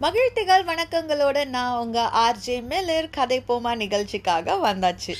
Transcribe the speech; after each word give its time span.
மகிழ்த்திகள் 0.00 0.64
வணக்கங்களோட 0.64 1.44
நான் 1.44 1.78
உங்க 1.78 2.10
RJ 2.14 2.54
Miller. 2.70 3.08
கதை 3.10 3.42
போமா 3.48 3.76
நிகழ்ச்சிக்காக 3.76 4.54
வந்தாச்சு. 4.54 5.14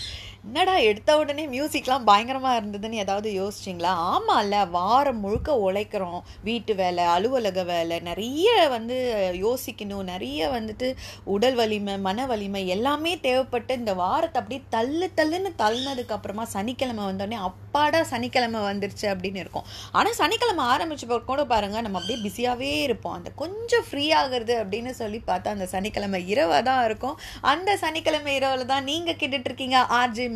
என்னடா 0.45 0.75
எடுத்த 0.91 1.17
உடனே 1.21 1.43
மியூசிக்லாம் 1.55 2.07
பயங்கரமாக 2.09 2.59
இருந்ததுன்னு 2.61 3.01
ஏதாவது 3.03 3.31
யோசிச்சிங்களா? 3.39 3.91
ஆமாம்ல 4.13 4.61
வாரம் 4.77 5.21
முழுக்க 5.25 5.57
உழைக்கிறோம். 5.67 6.21
வீட்டு 6.47 6.73
வேலை 6.75 7.03
அலுவலக 7.15 7.63
வேலை 7.71 7.97
நிறைய 8.09 8.49
வந்து 8.75 8.97
யோசிக்கணும். 9.43 10.09
நிறைய 10.13 10.49
வந்துட்டு 10.55 10.89
உடல் 11.35 11.57
வலிமை 11.61 11.97
மன 12.07 12.25
வலிமை 12.31 12.63
எல்லாமே 12.77 13.13
தேவைப்பட்டு 13.27 13.77
இந்த 13.81 13.95
வாரத்தை 14.01 14.41
அப்படியே 14.41 14.63
தள்ளு 14.77 15.09
தள்ளுன்னு 15.19 15.53
தள்ளினதுக்கு 15.63 16.17
அப்புறமா 16.17 16.47
சனிக்கிழமை 16.55 17.05
வந்தோடனே 17.11 17.39
அப்பாடா 17.49 18.01
சனிக்கிழமை 18.13 18.63
வந்துருச்சு 18.69 19.07
அப்படின்னு 19.13 19.43
இருக்கும். 19.45 19.69
ஆனால் 19.93 20.19
சனிக்கிழமை 20.23 20.65
ஆரம்பிச்சு 20.73 21.21
கூட 21.31 21.45
பாருங்க 21.53 21.85
நம்ம 21.89 22.01
அப்படியே 22.03 22.21
பிஸியாகவே 22.25 22.73
இருப்போம். 22.87 23.17
அந்த 23.21 23.33
கொஞ்சம் 23.45 23.87
ஃப்ரீ 23.91 24.07
ஆகுறது 24.23 24.57
அப்படின்னு 24.63 24.95
சொல்லி 25.03 25.21
பார்த்தா 25.31 25.55
அந்த 25.57 25.69
சனிக்கிழமை 25.77 26.23
இரவாக 26.35 26.63
தான் 26.71 26.83
இருக்கும். 26.89 27.17
அந்த 27.55 27.71
சனிக்கிழமை 27.85 28.35
இரவில் 28.41 28.71
தான் 28.75 28.91
நீங்கள் 28.93 29.21
கேட்டுட்ருக்கீங்க 29.23 29.49
இருக்கீங்க 29.51 29.79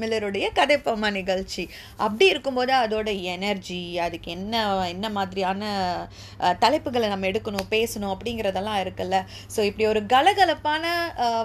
மில்லருடைய 0.01 0.47
கதைப்பம்மா 0.59 1.09
நிகழ்ச்சி. 1.19 1.65
அப்படி 2.07 2.27
இருக்கும்போது 2.33 2.73
அதோட 2.83 3.09
எனர்ஜி 3.35 3.81
அதுக்கு 4.07 4.31
என்ன 4.37 4.65
என்ன 4.95 5.11
மாதிரியான 5.19 5.71
தலைப்புகளை 6.65 7.09
நம்ம 7.13 7.29
எடுக்கணும் 7.33 7.71
பேசணும் 7.77 8.15
அப்படிங்கிறதெல்லாம் 8.15 8.81
இருக்குல்ல. 8.85 9.21
ஸோ 9.55 9.61
இப்படி 9.71 9.87
ஒரு 9.93 10.03
கலகலப்பான 10.15 10.85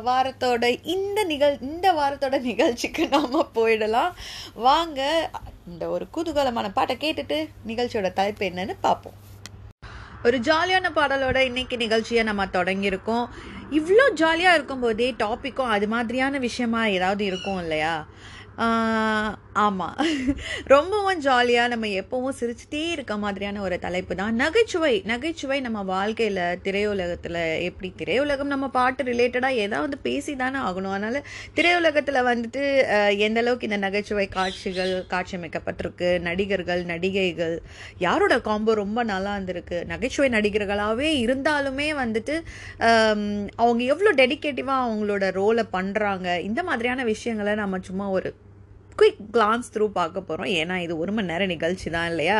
வாரத்தோட 0.10 0.66
இந்த 0.96 1.20
நிகழ் 1.34 1.58
இந்த 1.70 1.88
வாரத்தோட 2.02 2.40
நிகழ்ச்சிக்கு 2.50 3.06
நாம் 3.16 3.40
போயிடலாம். 3.60 4.12
வாங்க 4.68 5.00
இந்த 5.72 5.86
ஒரு 5.96 6.06
குதூகலமான 6.16 6.68
பாட்டை 6.78 6.96
கேட்டுட்டு 7.02 7.40
நிகழ்ச்சியோட 7.72 8.10
தலைப்பு 8.20 8.44
என்னன்னு 8.50 8.76
பார்ப்போம். 8.86 9.18
ஒரு 10.28 10.38
ஜாலியான 10.48 10.88
பாடலோட 10.96 11.38
இன்னைக்கு 11.50 11.76
நிகழ்ச்சியை 11.84 12.24
நம்ம 12.30 12.46
தொடங்கியிருக்கோம். 12.56 13.28
இவ்வளோ 13.78 14.06
ஜாலியாக 14.22 14.58
இருக்கும்போதே 14.58 15.08
டாப்பிக்கும் 15.22 15.72
அது 15.76 15.88
மாதிரியான 15.94 16.40
விஷயமா 16.46 16.82
ஏதாவது 16.96 17.24
இருக்கும் 17.30 17.60
இல்லையா? 17.64 17.94
ஆமாம் 19.66 19.98
ரொம்பவும் 20.72 21.20
ஜாலியாக 21.26 21.72
நம்ம 21.74 21.88
எப்பவும் 22.02 22.36
சிரிச்சுட்டே 22.40 22.82
இருக்க 22.96 23.14
மாதிரியான 23.24 23.62
ஒரு 23.68 23.78
தலைப்பு 23.86 24.14
தான். 24.20 24.34
நகைச்சுவை 24.42 24.92
நகைச்சுவை 25.12 25.58
நம்ம 25.66 25.80
வாழ்க்கையில் 25.92 26.42
திரையுலகத்தில் 26.66 27.40
எப்படி 27.68 27.90
திரையுலகம் 28.02 28.52
நம்ம 28.54 28.68
பாட்டு 28.78 29.04
ரிலேட்டடாக 29.10 29.62
ஏதாவது 29.66 29.98
பேசி 30.08 30.34
தானே 30.42 30.60
ஆகணும். 30.70 30.96
அதனால் 30.98 31.20
திரையுலகத்தில் 31.58 32.28
வந்துட்டு 32.30 32.64
எந்த 33.28 33.40
அளவுக்கு 33.44 33.70
இந்த 33.70 33.80
நகைச்சுவை 33.86 34.28
காட்சிகள் 34.38 34.94
காட்சியமைக்கப்பட்டிருக்கு 35.14 36.10
நடிகர்கள் 36.28 36.84
நடிகைகள் 36.92 37.56
யாரோட 38.08 38.38
காம்போ 38.50 38.76
ரொம்ப 38.84 39.00
நல்லா 39.14 39.34
இருந்திருக்கு 39.38 39.80
நகைச்சுவை 39.94 40.30
நடிகர்களாகவே 40.38 41.10
இருந்தாலுமே 41.26 41.90
வந்துட்டு 42.04 42.38
அவங்க 43.64 43.82
எவ்வளோ 43.96 44.14
டெடிக்கேட்டிவாக 44.22 44.86
அவங்களோட 44.88 45.26
ரோலை 45.40 45.66
பண்ணுறாங்க 45.78 46.28
இந்த 46.50 46.64
மாதிரியான 46.64 47.04
விஷயங்களை 47.14 47.56
நம்ம 47.56 47.80
சும்மா 47.90 48.08
ஒரு 48.10 48.32
குயிக் 49.00 49.22
கிளான்ஸ் 49.34 49.72
த்ரூ 49.74 49.86
பார்க்க 49.92 50.22
போகிறோம் 50.22 50.52
ஏன்னா 50.60 50.76
இது 50.78 50.94
ஒரு 50.98 51.12
மணி 51.12 51.28
நேரம் 51.28 51.48
நிகழ்ச்சி 51.48 51.90
தான் 51.90 52.10
இல்லையா? 52.10 52.40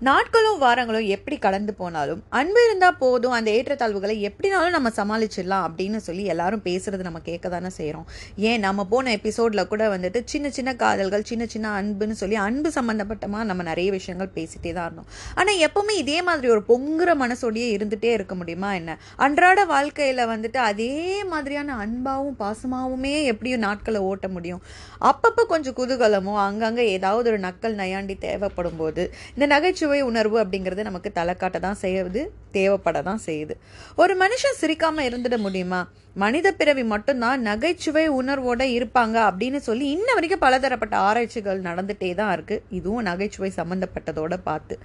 நாட்களும் 0.00 0.58
வாரங்களும் 0.58 1.06
எப்படி 1.06 1.38
கடந்து 1.38 1.74
போனாலும் 1.74 2.22
அன்பு 2.28 2.64
இருந்தால் 2.64 2.96
போதும் 2.98 3.32
அந்த 3.32 3.50
ஏற்றத்தாழ்வுகளை 3.50 4.14
எப்படினாலும் 4.28 4.70
நம்ம 4.70 4.90
சமாளிச்சிடலாம் 4.96 5.64
அப்படின்னு 5.68 5.96
சொல்லி 5.96 6.24
எல்லாரும் 6.24 6.62
பேசுறது 6.64 7.02
நம்ம 7.02 7.18
கேட்க 7.18 7.48
தானே 7.48 7.68
செய்கிறோம் 7.68 8.06
ஏன்? 8.36 8.60
நம்ம 8.60 8.84
போன 8.84 9.10
எபிசோடில் 9.10 9.66
கூட 9.66 9.96
வந்துட்டு 9.96 10.22
சின்ன 10.24 10.50
சின்ன 10.50 10.74
காதல்கள் 10.74 11.22
சின்ன 11.22 11.46
சின்ன 11.46 11.82
அன்புன்னு 11.82 12.10
சொல்லி 12.10 12.34
அன்பு 12.34 12.70
சம்மந்தப்பட்டமா 12.74 13.44
நம்ம 13.44 13.62
நிறைய 13.62 13.90
விஷயங்கள் 13.90 14.30
பேசிட்டே 14.34 14.72
தான் 14.72 14.84
இருந்தோம். 14.84 15.06
ஆனால் 15.34 15.56
எப்பவுமே 15.56 15.90
இதே 15.90 16.22
மாதிரி 16.22 16.48
ஒரு 16.48 16.62
பொங்குற 16.68 17.14
மனசோடையே 17.14 17.68
இருந்துகிட்டே 17.76 18.12
இருக்க 18.12 18.34
முடியுமா 18.34 18.74
என்ன? 18.74 18.98
அன்றாட 19.16 19.64
வாழ்க்கையில் 19.64 20.18
வந்துட்டு 20.18 20.56
அதே 20.56 21.24
மாதிரியான 21.24 21.86
அன்பாவும் 21.86 22.38
பாசமாகவுமே 22.38 23.24
எப்படியும் 23.24 23.60
நாட்களை 23.60 24.00
ஓட்ட 24.00 24.28
முடியும். 24.28 24.62
அப்பப்போ 25.00 25.44
கொஞ்சம் 25.46 25.74
குதூகலமோ 25.74 26.36
அங்கங்கே 26.38 26.90
ஏதாவது 26.90 27.30
ஒரு 27.30 27.40
நக்கல் 27.40 27.74
நையாண்டி 27.74 28.16
தேவைப்படும் 28.18 28.76
போது 28.76 29.02
இந்த 29.36 29.46
நகைச்சுவை 29.46 29.93
உணர்வு 30.02 30.36
அப்படிங்கிறது 30.42 30.82
நமக்கு 30.82 31.10
தலைக்காட்ட 31.14 31.58
தான் 31.60 31.78
செய்யுது 31.82 32.22
தேவைப்பட 32.52 33.02
தான் 33.02 33.20
செய்யுது. 33.26 33.54
ஒரு 33.96 34.14
மனுஷன் 34.16 34.58
சிரிக்காமல் 34.60 35.06
இருந்துட 35.08 35.36
முடியுமா? 35.38 35.80
மனித 36.14 36.52
பிறவி 36.52 36.82
மட்டும்தான் 36.82 37.40
நகைச்சுவை 37.40 38.04
உணர்வோட 38.10 38.62
இருப்பாங்க 38.78 39.16
அப்படின்னு 39.28 39.56
சொல்லி 39.56 39.86
இன்ன 39.90 40.14
வரைக்கும் 40.14 40.44
பலதரப்பட்ட 40.44 40.96
ஆராய்ச்சிகள் 40.96 41.60
நடந்துட்டே 41.60 42.14
தான் 42.14 42.32
இருக்கு. 42.32 42.62
இதுவும் 42.70 43.02
நகைச்சுவை 43.02 43.52
சம்மந்தப்பட்டதோட 43.56 44.36
பார்த்து. 44.42 44.76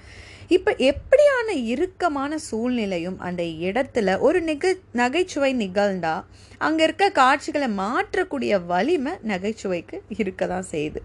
இப்போ 0.47 0.71
எப்படியான 0.91 1.49
இறுக்கமான 1.73 2.37
சூழ்நிலையும் 2.37 3.19
அந்த 3.19 3.43
இடத்துல 3.43 4.19
ஒரு 4.19 4.41
நிக 4.41 4.75
நகைச்சுவை 4.91 5.51
நிகழ்ந்தா 5.53 6.13
அங்கே 6.67 6.83
இருக்க 6.87 7.05
காட்சிகளை 7.19 7.67
மாற்றக்கூடிய 7.81 8.53
வலிமை 8.71 9.13
நகைச்சுவைக்கு 9.31 9.97
இருக்க 10.21 10.41
தான் 10.53 10.67
செய்யுது. 10.71 10.99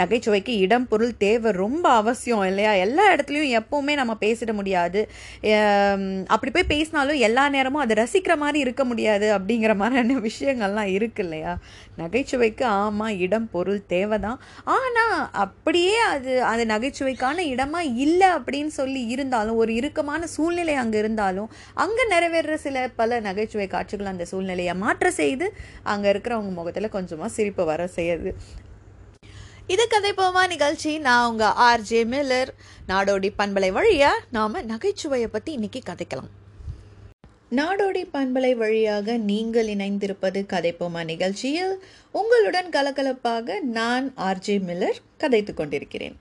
நகைச்சுவைக்கு 0.00 0.52
இடம் 0.64 0.86
பொருள் 0.90 1.12
தேவை 1.24 1.50
ரொம்ப 1.62 1.84
அவசியம் 2.00 2.44
இல்லையா? 2.50 2.72
எல்லா 2.84 3.04
இடத்துலையும் 3.14 3.54
எப்போவுமே 3.60 3.94
நம்ம 4.00 4.14
பேசிட 4.24 4.52
முடியாது. 4.60 5.00
அப்படி 6.34 6.50
போய் 6.56 6.70
பேசினாலும் 6.74 7.20
எல்லா 7.28 7.44
நேரமும் 7.56 7.84
அதை 7.84 7.96
ரசிக்கிற 8.02 8.36
மாதிரி 8.44 8.58
இருக்க 8.66 8.84
முடியாது 8.92 9.28
அப்படிங்கிற 9.36 9.74
மாதிரியான 9.82 10.18
விஷயங்கள்லாம் 10.28 10.90
இருக்கு 10.96 11.22
இல்லையா? 11.26 11.54
நகைச்சுவைக்கு 12.02 12.66
ஆமாம் 12.82 13.18
இடம் 13.26 13.48
பொருள் 13.56 13.82
தேவை 13.94 14.18
தான். 14.26 14.38
ஆனால் 14.76 15.16
அப்படியே 15.44 15.98
அது 16.14 16.32
அது 16.52 16.62
நகைச்சுவைக்கான 16.72 17.46
இடமா 17.52 17.82
இல்லை 18.06 18.30
அப்படின்னு 18.38 18.72
சொல்லி 18.80 19.02
இருந்தாலும் 19.14 19.60
ஒரு 19.64 19.72
இறுக்கமான 19.80 20.22
சூழ்நிலை 20.36 20.76
அங்கே 20.84 20.98
இருந்தாலும் 21.04 21.50
அங்கே 21.84 22.04
நிறைவேறுற 22.14 22.56
சில 22.66 22.88
பல 23.00 23.20
நகைச்சுவை 23.28 23.68
காட்சிகள் 23.76 24.12
அந்த 24.12 24.24
சூழ்நிலையை 24.32 24.74
மாற்ற 24.82 24.92
செய்து 25.00 25.52
அங்கே 25.82 26.12
இருக்கிறவங்க 26.12 26.52
முகத்தில் 26.52 26.88
கொஞ்சமாக 26.88 27.32
சிரிப்பு 27.32 27.64
வர 27.64 27.88
செய்யுது. 27.96 28.32
இது 29.66 29.86
கதை 29.86 30.12
நிகழ்ச்சி. 30.48 30.98
நான் 30.98 31.28
உங்கள் 31.28 31.56
ஆர்ஜே 31.68 32.02
மில்லர். 32.04 32.48
நாடோடி 32.88 33.30
பண்பலை 33.38 33.72
வழியாக 33.72 34.24
நாம் 34.30 34.54
நகைச்சுவையை 34.54 35.26
பற்றி 35.26 35.52
இன்னைக்கு 35.52 35.80
கதைக்கலாம். 35.86 36.30
நாடோடி 37.50 38.04
பண்பலை 38.12 38.56
வழியாக 38.56 39.16
நீங்கள் 39.16 39.66
இணைந்திருப்பது 39.66 40.40
கதைப்போமா 40.52 41.04
நிகழ்ச்சியில் 41.04 41.82
உங்களுடன் 42.10 42.68
கலகலப்பாக 42.70 43.60
நான் 43.60 44.14
ஆர்ஜே 44.16 44.58
மில்லர் 44.68 45.00
கதைத்து 45.18 45.54
கொண்டிருக்கிறேன். 45.54 46.16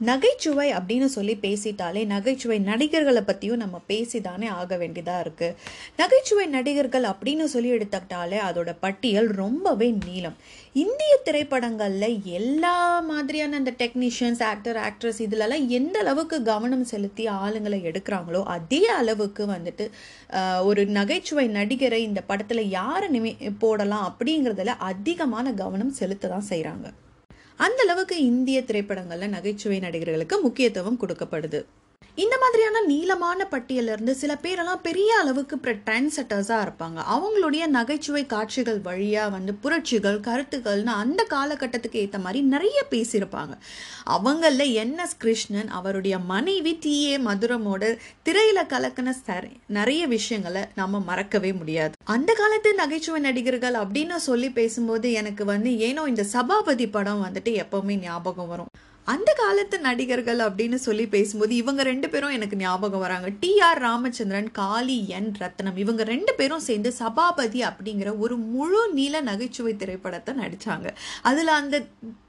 நகைச்சுவை 0.00 0.66
அப்படின்னு 0.76 1.04
சொல்லி 1.04 1.34
பேசிட்டாலே 1.42 2.06
நகைச்சுவை 2.06 2.56
நடிகர்களை 2.60 3.20
பற்றியும் 3.24 3.60
நம்ம 3.64 3.76
பேசி 3.86 4.20
தானே 4.20 4.46
ஆக 4.46 4.76
வேண்டியதாக 4.76 5.24
இருக்குது 5.24 5.54
நகைச்சுவை 5.96 6.46
நடிகர்கள் 6.46 7.06
அப்படின்னு 7.10 7.44
சொல்லி 7.44 7.70
எடுத்துக்கிட்டாலே 7.76 8.38
அதோட 8.48 8.70
பட்டியல் 8.80 9.28
ரொம்பவே 9.42 9.88
நீளம். 10.06 10.36
இந்திய 10.72 11.12
திரைப்படங்களில் 11.24 12.24
எல்லா 12.38 12.74
மாதிரியான 13.02 13.56
அந்த 13.56 13.72
டெக்னீஷியன்ஸ் 13.82 14.42
ஆக்டர் 14.42 14.76
ஆக்ட்ரஸ் 14.76 15.20
இதுலலாம் 15.26 15.68
எந்த 15.68 15.98
அளவுக்கு 15.98 16.42
கவனம் 16.42 16.84
செலுத்தி 16.84 17.26
ஆளுங்களை 17.36 17.80
எடுக்கிறாங்களோ 17.90 18.42
அதே 18.56 18.82
அளவுக்கு 18.96 19.46
வந்துட்டு 19.46 19.86
ஒரு 20.64 20.84
நகைச்சுவை 20.98 21.46
நடிகரை 21.48 22.02
இந்த 22.02 22.22
படத்தில் 22.22 22.64
யாரை 22.70 23.08
நிமி 23.08 23.32
போடலாம் 23.58 24.08
அப்படிங்கிறதுல 24.10 24.76
அதிகமான 24.90 25.54
கவனம் 25.54 25.92
செலுத்த 25.92 26.28
தான் 26.28 26.50
செய்கிறாங்க 26.50 26.90
அந்த 27.56 27.82
அளவுக்கு 27.82 28.16
இந்திய 28.24 28.62
திரைப்படங்களில் 28.62 29.28
நகைச்சுவை 29.28 29.78
நடிகர்களுக்கு 29.78 30.40
முக்கியத்துவம் 30.40 31.00
கொடுக்கப்படுது. 31.00 31.64
இந்த 32.16 32.38
மாதிரியான 32.38 32.80
நீளமான 32.80 33.46
பட்டியலிருந்து 33.50 34.10
சில 34.10 34.38
பேரெல்லாம் 34.42 34.80
பெரிய 34.82 35.18
அளவுக்கு 35.18 35.56
ட்ரெண்ட் 35.56 36.10
இருப்பாங்க. 36.48 36.98
அவங்களுடைய 37.12 37.66
நகைச்சுவை 37.66 38.26
காட்சிகள் 38.26 38.80
வழியாக 38.80 39.28
வந்து 39.28 39.54
புரட்சிகள் 39.54 40.20
கருத்துக்கள்னு 40.20 40.84
அந்த 40.84 41.26
காலகட்டத்துக்கு 41.30 41.98
ஏற்ற 41.98 42.18
மாதிரி 42.18 42.44
நிறைய 42.44 42.84
பேசியிருப்பாங்க. 42.90 43.58
அவங்களில் 44.06 44.72
என் 44.72 44.98
எஸ் 44.98 45.16
கிருஷ்ணன் 45.16 45.68
அவருடைய 45.68 46.18
மனைவி 46.18 46.76
டி. 46.80 47.04
ஏ. 47.04 47.18
மதுரமோட 47.18 47.98
திரையில் 48.22 48.68
கலக்கின 48.68 49.10
சரி 49.10 49.60
நிறைய 49.66 50.06
விஷயங்களை 50.06 50.62
நம்ம 50.74 51.00
மறக்கவே 51.00 51.52
முடியாது. 51.52 51.92
அந்த 52.04 52.32
காலத்து 52.32 52.74
நகைச்சுவை 52.74 53.20
நடிகர்கள் 53.20 53.74
அப்படின்னு 53.74 54.16
சொல்லி 54.16 54.50
பேசும்போது 54.50 55.12
எனக்கு 55.12 55.44
வந்து 55.44 55.78
ஏனோ 55.78 56.02
இந்த 56.02 56.24
சபாபதி 56.24 56.86
படம் 56.86 57.24
வந்துட்டு 57.24 57.62
எப்பவுமே 57.62 58.00
ஞாபகம் 58.00 58.48
வரும். 58.48 58.72
அந்த 59.12 59.30
காலத்து 59.40 59.76
நடிகர்கள் 59.86 60.40
அப்படின்னு 60.44 60.78
சொல்லி 60.84 61.04
பேசும்போது 61.14 61.52
இவங்க 61.62 61.82
ரெண்டு 61.88 62.08
பேரும் 62.12 62.34
எனக்கு 62.36 62.56
ஞாபகம் 62.56 63.02
வராங்க. 63.04 63.28
T 63.42 63.50
R 63.66 63.80
Ramachandran 63.86 64.50
Kali 64.60 64.96
N 65.18 65.30
Rathnam 65.42 65.80
இவங்க 65.82 66.02
ரெண்டு 66.12 66.34
பேரும் 66.38 66.64
சேர்ந்து 66.68 66.92
சபாபதி 67.00 67.62
அப்படிங்கிற 67.70 68.12
ஒரு 68.18 68.36
முழு 68.54 68.80
நீள 68.98 69.20
நகைச்சுவை 69.30 69.74
திரைப்படத்தை 69.82 70.34
நடித்தாங்க 70.42 70.88
அதில் 71.30 71.52
அந்த 71.60 71.82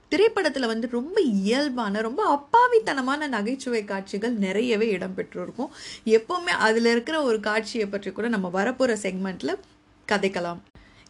திரைப்படத்தில் 0.08 0.70
வந்து 0.72 0.88
ரொம்ப 0.98 1.16
இயல்பான 1.20 2.00
ரொம்ப 2.08 2.22
அப்பாவித்தனமான 2.36 3.28
நகைச்சுவை 3.28 3.82
காட்சிகள் 3.84 4.34
நிறையவே 4.44 4.88
இடம்பெற்றிருக்கும். 4.96 5.72
எப்போவுமே 6.18 6.54
அதில் 6.68 6.90
இருக்கிற 6.94 7.16
ஒரு 7.22 7.40
காட்சியை 7.40 7.86
பற்றி 7.86 8.12
கூட 8.12 8.28
நம்ம 8.28 8.50
வரப்போகிற 8.58 8.94
செக்மெண்ட்டில் 9.04 9.60
கதைக்கலாம். 10.08 10.60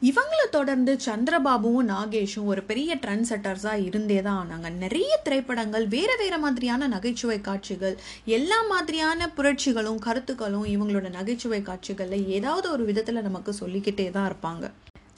இவங்கள 0.03 0.49
தொடர்ந்து 0.51 0.97
சந்திரபாபுவும் 1.05 1.87
நாகேஷும் 1.91 2.45
ஒரு 2.45 2.63
பெரிய 2.63 2.97
ட்ரெண்ட் 2.97 3.27
செட்டர்ஸாக 3.29 3.85
இருந்தே 3.85 4.23
தான் 4.23 4.41
ஆனாங்க. 4.43 4.71
நிறைய 4.73 5.21
திரைப்படங்கள் 5.23 5.89
வேறு 5.89 6.17
வேறு 6.19 6.39
மாதிரியான 6.39 6.87
நகைச்சுவை 6.87 7.41
காட்சிகள் 7.41 7.97
எல்லா 8.25 8.63
மாதிரியான 8.63 9.31
புரட்சிகளும் 9.37 9.99
கருத்துக்களும் 9.99 10.65
இவங்களோட 10.65 11.11
நகைச்சுவை 11.11 11.63
காட்சிகளில் 11.63 12.29
ஏதாவது 12.29 12.71
ஒரு 12.71 12.85
விதத்தில் 12.85 13.23
நமக்கு 13.23 13.55
சொல்லிக்கிட்டே 13.55 14.11
தான் 14.11 14.33
இருப்பாங்க. 14.33 14.71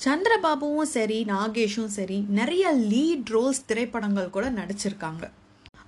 சந்திரபாபுவும் 0.05 0.91
சரி 0.97 1.25
நாகேஷும் 1.25 1.93
சரி 1.99 2.25
நிறைய 2.29 2.73
லீட் 2.75 3.31
ரோல்ஸ் 3.31 3.67
திரைப்படங்கள் 3.67 4.31
கூட 4.31 4.51
நடிச்சிருக்காங்க. 4.51 5.31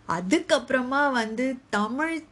அதுக்கப்புறமா 0.08 1.12
வந்து 1.12 1.56
தமிழ் 1.70 2.24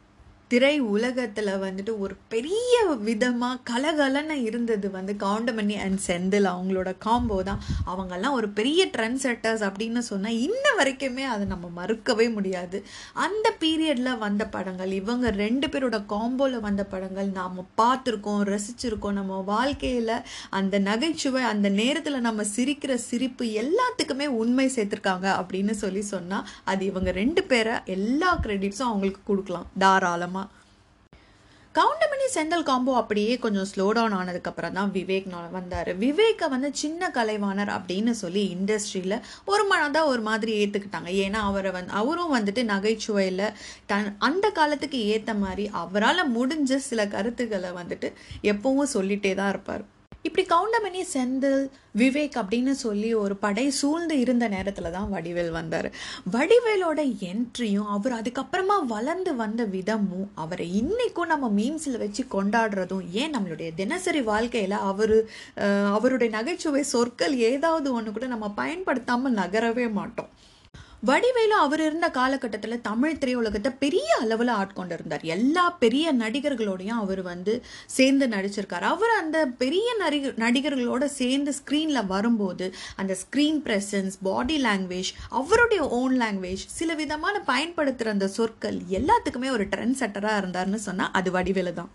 திரை 0.51 0.75
உலகத்தில் 0.93 1.49
வந்துட்டு 1.63 1.93
ஒரு 2.03 2.15
பெரிய 2.33 2.75
விதமாக 3.07 3.57
கலகலன்னு 3.69 4.35
இருந்தது 4.47 4.87
வந்து 4.95 5.13
கவுண்டமணி 5.23 5.75
அண்ட் 5.83 5.99
செந்தில் 6.05 6.47
அவங்களோட 6.53 6.91
காம்போ 7.05 7.37
தான். 7.49 7.59
அவங்கெல்லாம் 7.91 8.35
ஒரு 8.37 8.47
பெரிய 8.59 8.81
ட்ரெண்ட் 8.95 9.19
செட்டர்ஸ் 9.25 9.63
அப்படின்னு 9.67 10.01
சொன்னால் 10.07 10.39
இன்ன 10.45 10.65
வரைக்குமே 10.79 11.25
அதை 11.33 11.45
நம்ம 11.51 11.69
மறுக்கவே 11.79 12.27
முடியாது. 12.37 12.79
அந்த 13.25 13.47
பீரியடில் 13.63 14.21
வந்த 14.25 14.47
படங்கள் 14.55 14.95
இவங்க 15.01 15.33
ரெண்டு 15.43 15.69
பேரோட 15.75 15.99
காம்போவில் 16.13 16.65
வந்த 16.67 16.85
படங்கள் 16.93 17.29
நாம் 17.39 17.61
பார்த்துருக்கோம் 17.81 18.41
ரசிச்சிருக்கோம். 18.51 19.17
நம்ம 19.19 19.37
வாழ்க்கையில் 19.53 20.15
அந்த 20.61 20.79
நகைச்சுவை 20.89 21.43
அந்த 21.51 21.69
நேரத்தில் 21.81 22.25
நம்ம 22.29 22.47
சிரிக்கிற 22.55 22.95
சிரிப்பு 23.09 23.45
எல்லாத்துக்குமே 23.63 24.29
உண்மை 24.41 24.67
சேர்த்துருக்காங்க 24.77 25.29
அப்படின்னு 25.39 25.75
சொல்லி 25.83 26.05
சொன்னால் 26.13 26.49
அது 26.71 26.81
இவங்க 26.91 27.09
ரெண்டு 27.21 27.43
பேரை 27.53 27.77
எல்லா 27.97 28.31
கிரெடிட்ஸும் 28.47 28.89
அவங்களுக்கு 28.91 29.23
கொடுக்கலாம். 29.31 29.69
தாராளமாக 29.85 30.37
கவுண்டமணி 31.75 32.27
செந்தல் 32.33 32.65
காம்போ 32.67 32.95
அப்படியே 32.95 33.33
கொஞ்சம் 33.37 33.67
ஸ்லோ 33.71 33.85
டவுன் 33.91 34.15
ஆனதுக்கப்புறம் 34.19 34.75
தான் 34.77 34.91
விவேக் 34.95 35.27
வந்தார். 35.57 35.91
விவேக்கை 36.03 36.47
வந்து 36.49 36.69
சின்ன 36.73 37.11
கலைவாணர் 37.17 37.71
அப்படின்னு 37.75 38.13
சொல்லி 38.21 38.43
இண்டஸ்ட்ரியில் 38.55 39.15
ஒரு 39.45 39.63
மனதாக 39.71 40.11
ஒரு 40.13 40.21
மாதிரி 40.21 40.53
ஏற்றுக்கிட்டாங்க 40.61 41.11
ஏன்னா 41.25 41.41
அவரை 41.49 41.71
வந்து 41.71 41.91
அவரும் 41.91 42.33
வந்துட்டு 42.35 42.63
நகைச்சுவையில் 42.63 43.45
தன் 43.85 44.09
அந்த 44.19 44.49
காலத்துக்கு 44.49 45.01
ஏற்ற 45.13 45.33
மாதிரி 45.33 45.69
அவரால் 45.83 46.33
முடிஞ்ச 46.37 46.81
சில 46.89 47.07
கருத்துக்களை 47.07 47.71
வந்துட்டு 47.81 48.09
எப்பவும் 48.53 48.93
சொல்லிட்டே 48.93 49.33
தான் 49.35 49.49
இருப்பார். 49.49 49.85
இப்படி 50.27 50.43
கவுண்டமணி 50.47 51.01
செந்தில் 51.13 51.61
விவேக் 51.97 52.35
அப்படின்னு 52.39 52.73
சொல்லி 52.81 53.09
ஒரு 53.13 53.35
படை 53.43 53.63
சூழ்ந்து 53.77 54.15
இருந்த 54.19 54.45
நேரத்தில் 54.53 54.91
தான் 54.95 55.11
வடிவேல் 55.13 55.51
வந்தார். 55.57 55.87
வடிவேலோட 56.33 56.99
என்ட்ரியும் 57.29 57.89
அவர் 57.95 58.15
அதுக்கப்புறமா 58.17 58.77
வளர்ந்து 58.87 59.33
வந்த 59.35 59.63
விதமும் 59.75 60.27
அவரை 60.43 60.67
இன்னைக்கும் 60.81 61.31
நம்ம 61.33 61.49
மீம்ஸில் 61.59 62.01
வச்சு 62.03 62.25
கொண்டாடுறதும் 62.35 63.05
ஏன் 63.21 63.33
நம்மளுடைய 63.35 63.71
தினசரி 63.81 64.23
வாழ்க்கையில் 64.31 64.77
அவர் 64.91 65.17
அவருடைய 65.97 66.29
நகைச்சுவை 66.37 66.83
சொற்கள் 66.93 67.37
ஏதாவது 67.51 67.89
ஒன்று 67.93 68.11
கூட 68.11 68.27
நம்ம 68.35 68.49
பயன்படுத்தாமல் 68.61 69.39
நகரவே 69.41 69.87
மாட்டோம். 69.91 70.31
வடிவேலு 71.07 71.55
அவர் 71.65 71.81
இருந்த 71.85 72.07
காலகட்டத்தில் 72.09 72.81
தமிழ் 72.87 73.19
திரையுலகத்தை 73.19 73.69
பெரிய 73.83 74.07
அளவில் 74.23 74.51
ஆட்கொண்டு 74.55 74.93
இருந்தார் 74.97 75.23
எல்லா 75.35 75.63
பெரிய 75.83 76.13
நடிகர்களோடையும் 76.13 76.99
அவர் 77.03 77.21
வந்து 77.21 77.53
சேர்ந்து 77.97 78.27
நடிச்சிருக்கார். 78.27 78.85
அவர் 78.93 79.13
அந்த 79.19 79.37
பெரிய 79.61 79.87
நடிகர் 80.01 80.35
நடிகர்களோட 80.45 81.05
சேர்ந்து 81.19 81.53
ஸ்க்ரீனில் 81.59 82.09
வரும்போது 82.13 82.67
அந்த 82.95 83.15
ஸ்க்ரீன் 83.21 83.61
ப்ரெசன்ஸ் 83.67 84.17
பாடி 84.29 84.57
லாங்குவேஜ் 84.67 85.13
அவருடைய 85.41 85.87
ஓன் 86.01 86.17
லாங்குவேஜ் 86.23 86.67
சில 86.79 86.93
விதமான 87.03 87.39
பயன்படுத்துகிற 87.51 88.15
அந்த 88.17 88.29
சொற்கள் 88.37 88.79
எல்லாத்துக்குமே 88.99 89.51
ஒரு 89.57 89.67
ட்ரெண்ட் 89.75 89.99
செட்டராக 90.03 90.41
இருந்தார்னு 90.43 90.81
சொன்னால் 90.89 91.15
அது 91.21 91.31
வடிவேலு 91.31 91.73
தான். 91.73 91.91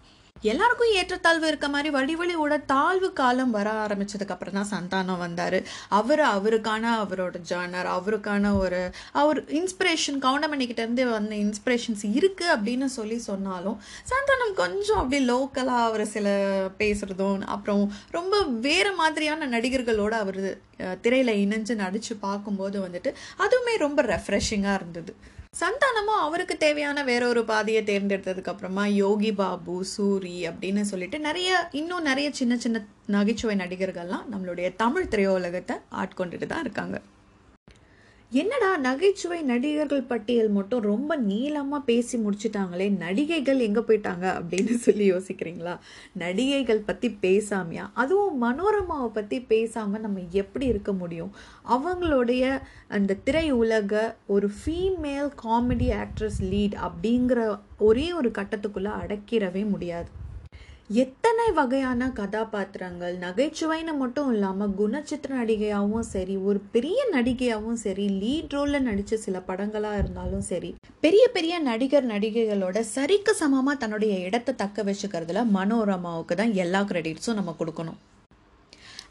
எல்லாருக்கும் 0.50 0.94
ஏற்றத்தாழ்வு 1.00 1.46
இருக்க 1.50 1.66
மாதிரி 1.68 1.90
வடிவழியோட 1.94 2.54
தாழ்வு 2.72 3.08
காலம் 3.20 3.52
வர 3.56 3.68
ஆரம்பிச்சதுக்கு 3.84 4.34
அப்புறம் 4.34 4.56
தான் 4.58 4.70
சந்தானம் 4.72 5.20
வந்தார். 5.22 5.56
அவர் 5.98 6.22
அவருக்கான 6.32 6.90
அவரோட 7.04 7.36
ஜானர் 7.50 7.88
அவருக்கான 7.94 8.52
ஒரு 8.58 8.80
அவர் 9.20 9.38
இன்ஸ்பிரேஷன் 9.60 10.18
கவுண்டமணிக்கிட்ட 10.26 10.84
இருந்து 10.84 11.04
வந்த 11.10 11.34
இன்ஸ்பிரேஷன்ஸ் 11.44 12.04
இருக்குது 12.16 12.52
அப்படின்னு 12.56 12.88
சொல்லி 12.98 13.18
சொன்னாலும் 13.28 13.78
சந்தானம் 14.12 14.54
கொஞ்சம் 14.62 15.00
அப்படி 15.02 15.20
லோக்கலாக 15.30 15.86
அவர் 15.88 16.04
சில 16.14 16.28
பேசுகிறதும் 16.82 17.46
அப்புறம் 17.56 17.84
ரொம்ப 18.10 18.42
வேறு 18.68 18.92
மாதிரியான 18.94 19.48
நடிகர்களோடு 19.56 20.18
அவர் 20.24 20.40
திரையில் 21.00 21.40
இணைஞ்சு 21.44 21.76
நடித்து 21.84 22.16
பார்க்கும்போது 22.26 22.78
வந்துட்டு 22.86 23.12
அதுவுமே 23.44 23.76
ரொம்ப 23.86 24.02
ரெஃப்ரெஷிங்காக 24.14 24.78
இருந்தது. 24.80 25.14
சந்தானமும் 25.60 26.20
அவருக்கு 26.20 26.56
தேவையான 26.56 27.04
வேற 27.04 27.28
ஒரு 27.28 27.44
பாதையை 27.44 27.82
தேர்ந்தெடுத்ததுக்கு 27.82 28.52
அப்புறமா 28.52 28.86
யோகி 28.86 29.32
பாபு 29.32 29.74
சூரி 29.96 30.36
அப்படின்னு 30.50 30.80
சொல்லிட்டு 30.80 31.18
நிறைய 31.20 31.68
இன்னும் 31.72 32.02
நிறைய 32.02 32.28
சின்ன 32.32 32.56
சின்ன 32.56 32.82
நகைச்சுவை 33.06 33.56
நடிகர்கள்லாம் 33.56 34.26
நம்மளுடைய 34.32 34.76
தமிழ் 34.76 35.10
திரையுலகத்தை 35.10 35.76
ஆட்கொண்டுட்டு 36.02 36.46
தான் 36.46 36.60
இருக்காங்க. 36.60 37.00
என்னடா 38.40 38.68
நகைச்சுவை 38.76 39.42
நடிகர்கள் 39.42 40.02
பட்டியல் 40.02 40.48
மட்டும் 40.48 40.80
ரொம்ப 40.80 41.16
நீளமாக 41.16 41.84
பேசி 41.84 42.16
முடிச்சிட்டாங்களே 42.18 42.86
நடிகைகள் 42.98 43.60
எங்கே 43.66 43.80
போயிட்டாங்க 43.80 44.24
அப்படின்னு 44.38 44.74
சொல்லி 44.76 45.04
யோசிக்கிறீங்களா? 45.12 45.74
நடிகைகள் 46.12 46.80
பற்றி 46.84 47.08
பேசாமையா? 47.22 47.84
அதுவும் 47.94 48.42
மனோரமாவை 48.42 49.10
பற்றி 49.12 49.38
பேசாமல் 49.40 50.00
நம்ம 50.00 50.24
எப்படி 50.32 50.66
இருக்க 50.66 50.92
முடியும்? 50.92 51.32
அவங்களுடைய 51.68 52.60
அந்த 52.88 53.18
திரை 53.24 53.46
உலக 53.50 54.16
ஒரு 54.26 54.50
ஃபீமேல் 54.58 55.30
காமெடி 55.44 55.90
ஆக்ட்ரஸ் 56.02 56.42
லீட் 56.50 56.76
அப்படிங்கிற 56.88 57.58
ஒரே 57.78 58.12
ஒரு 58.12 58.30
கட்டத்துக்குள்ளே 58.40 58.92
அடக்கிடவே 59.02 59.64
முடியாது. 59.70 60.10
எத்தனை 60.90 61.44
வகையான 61.58 62.08
கதாபாத்திரங்கள்? 62.18 63.14
நகைச்சுவைன்னு 63.22 63.92
மட்டும் 64.00 64.28
இல்லாமல் 64.32 64.74
குணச்சித்திர 64.80 65.30
நடிகையாகவும் 65.38 66.06
சரி 66.10 66.34
ஒரு 66.48 66.58
பெரிய 66.74 66.98
நடிகையாகவும் 67.14 67.80
சரி 67.84 68.06
லீட் 68.22 68.54
ரோலில் 68.56 68.86
நடித்த 68.88 69.18
சில 69.24 69.38
படங்களாக 69.48 70.00
இருந்தாலும் 70.02 70.44
சரி 70.50 70.70
பெரிய 71.06 71.24
பெரிய 71.36 71.54
நடிகர் 71.70 72.10
நடிகைகளோட 72.14 72.80
சரிக்கு 72.94 73.34
சமமாக 73.42 73.80
தன்னுடைய 73.84 74.16
இடத்தை 74.26 74.54
தக்க 74.62 74.84
வச்சுக்கிறதுல 74.90 75.46
மனோரமாவுக்கு 75.58 76.36
தான் 76.42 76.52
எல்லா 76.64 76.82
கிரெடிட்ஸும் 76.90 77.40
நம்ம 77.40 77.54
கொடுக்கணும். 77.60 77.98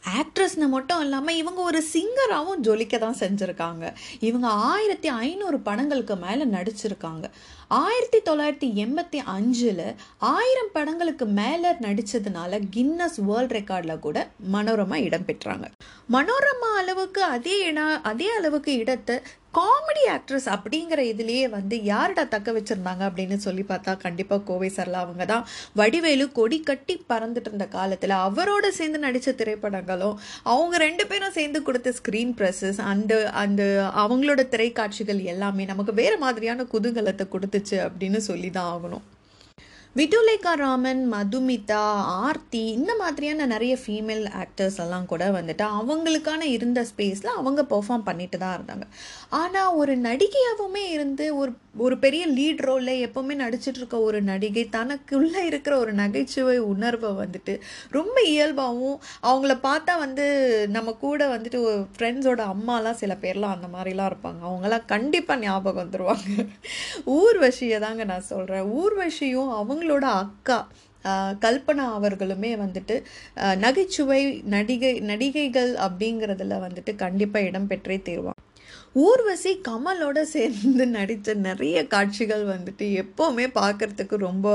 ஆக்ட்ரஸ்னு 0.04 0.68
மட்டும் 0.68 1.00
இல்லாமல் 1.00 1.36
இவங்க 1.36 1.62
ஒரு 1.62 1.84
சிங்கராகவும் 1.94 2.64
ஜொலிக்க 2.68 3.00
தான் 3.00 3.20
செஞ்சுருக்காங்க. 3.20 3.94
இவங்க 4.20 4.48
ஆயிரத்தி 4.48 5.08
ஐநூறு 5.08 5.60
படங்களுக்கு 5.60 6.16
மேலே 6.16 6.44
நடிச்சிருக்காங்க. 6.44 7.26
ஆயிரத்தி 7.68 8.20
தொள்ளாயிரத்தி 8.30 8.70
எண்பத்தி 8.84 9.20
அஞ்சில் 9.26 9.96
ஆயிரம் 10.18 10.72
படங்களுக்கு 10.74 11.26
மேலே 11.26 11.70
நடித்ததுனால 11.70 12.60
கின்னஸ் 12.76 13.20
வேர்ல்ட் 13.30 13.52
ரெக்கார்டில் 13.52 14.00
கூட 14.00 14.28
மனோரமா 14.52 14.96
இடம் 14.96 15.28
பெற்றாங்க. 15.30 15.68
மனோரமா 16.12 16.72
அளவுக்கு 16.82 17.24
அதே 17.24 17.66
இட 17.70 17.82
அதே 17.82 18.30
அளவுக்கு 18.32 18.74
இடத்தை 18.78 19.22
காமெடி 19.58 20.04
ஆக்ட்ரஸ் 20.16 20.48
அப்படிங்கிற 20.56 21.02
இதுலேயே 21.12 21.46
வந்து 21.50 21.76
யார்டா 21.90 22.24
தக்க 22.28 22.52
வச்சுருந்தாங்க 22.52 23.04
அப்படின்னு 23.10 23.38
சொல்லி 23.46 23.64
பார்த்தா 23.72 23.94
கண்டிப்பாக 23.98 24.46
கோவை 24.50 24.70
சரலா 24.78 25.00
அவங்க 25.06 25.26
தான். 25.26 25.46
வடிவேலு 25.76 26.26
கொடி 26.40 26.60
கட்டி 26.70 26.96
பறந்துட்டு 27.10 27.50
இருந்த 27.52 27.68
காலத்தில் 27.68 28.16
அவரோட 28.28 28.68
சேர்ந்து 28.80 29.02
நடித்த 29.06 29.36
திரைப்படங்களும் 29.42 30.18
அவங்க 30.54 30.78
ரெண்டு 30.78 31.06
பேரும் 31.08 31.38
சேர்ந்து 31.40 31.62
கொடுத்த 31.70 31.94
ஸ்க்ரீன் 32.00 32.36
ப்ரெஸ்ஸஸ் 32.40 32.82
அந்த 32.92 33.14
அந்த 33.44 33.64
அவங்களோட 34.04 34.44
திரைக்காட்சிகள் 34.56 35.24
எல்லாமே 35.34 35.66
நமக்கு 35.66 35.94
வேறு 36.04 36.18
மாதிரியான 36.18 36.68
குதூகலத்தை 36.74 37.28
கொடுத்துச்சு 37.36 37.80
அப்படின்னு 37.88 38.22
சொல்லி 38.30 38.52
தான் 38.60 38.72
ஆகணும். 38.76 39.06
விட்டுலேகா 39.96 40.52
ராமன் 40.56 41.02
மதுமிதா 41.14 41.82
ஆர்த்தி 42.26 42.62
இந்த 42.68 42.96
மாதிரியான 42.96 43.46
நிறைய 43.46 43.78
ஃபீமேல் 43.86 44.24
ஆக்டர்ஸ் 44.42 44.78
எல்லாம் 44.78 45.06
கூட 45.06 45.24
வந்துட்டு 45.32 45.66
அவங்களுக்கான 45.80 46.42
இருந்த 46.42 46.80
ஸ்பேஸில் 46.82 47.30
அவங்க 47.40 47.62
பெர்ஃபார்ம் 47.70 48.04
பண்ணிட்டு 48.04 48.38
தான் 48.38 48.56
இருந்தாங்க. 48.58 48.86
ஆனால் 49.30 49.74
ஒரு 49.74 49.96
நடிகையாகவுமே 49.98 50.84
இருந்து 50.90 51.36
ஒரு 51.36 51.54
ஒரு 51.76 51.98
பெரிய 51.98 52.24
லீட் 52.28 52.60
ரோலில் 52.62 53.02
எப்போவுமே 53.06 53.36
நடிச்சிட்ருக்க 53.42 53.96
ஒரு 54.08 54.22
நடிகை 54.22 54.64
தனக்குள்ளே 54.72 55.42
இருக்கிற 55.46 55.78
ஒரு 55.78 55.94
நகைச்சுவை 55.94 56.58
உணர்வை 56.58 57.10
வந்துட்டு 57.12 57.54
ரொம்ப 57.90 58.16
இயல்பாகவும் 58.30 58.98
அவங்கள 59.22 59.54
பார்த்தா 59.64 59.98
வந்து 59.98 60.26
நம்ம 60.70 60.94
கூட 60.94 61.28
வந்துட்டு 61.38 61.60
ஃப்ரெண்ட்ஸோட 61.98 62.44
அம்மாலாம் 62.54 63.00
சில 63.02 63.18
பேர்லாம் 63.22 63.56
அந்த 63.56 63.70
மாதிரிலாம் 63.76 64.12
இருப்பாங்க. 64.12 64.42
அவங்களாம் 64.50 64.86
கண்டிப்பாக 64.86 65.40
ஞாபகம் 65.40 65.82
வந்துடுவாங்க 65.82 66.46
ஊர்வஷியை 67.18 67.80
தாங்க 67.80 68.04
நான் 68.04 68.30
சொல்கிறேன் 68.32 68.70
ஊர்வஷியும் 68.82 69.52
அவங்களோட 69.60 70.06
அக்கா 70.24 70.60
கல்பனா 71.46 71.86
அவர்களுமே 71.98 72.52
வந்துட்டு 72.66 72.96
நகைச்சுவை 73.58 74.22
நடிகை 74.56 75.00
நடிகைகள் 75.00 75.74
அப்படிங்கிறதுல 75.88 76.60
வந்துட்டு 76.68 76.92
கண்டிப்பாக 76.96 77.48
இடம்பெற்றே 77.50 77.98
தீருவாங்க. 78.08 78.42
ஊர்வசி 78.96 79.52
கமலோட 79.68 80.22
சேர்ந்து 80.22 80.86
நடித்த 80.88 81.34
நிறைய 81.34 81.78
காட்சிகள் 81.88 82.44
வந்துட்டு 82.46 82.86
எப்போவுமே 83.04 83.46
பார்க்கறதுக்கு 83.60 84.16
ரொம்ப 84.16 84.48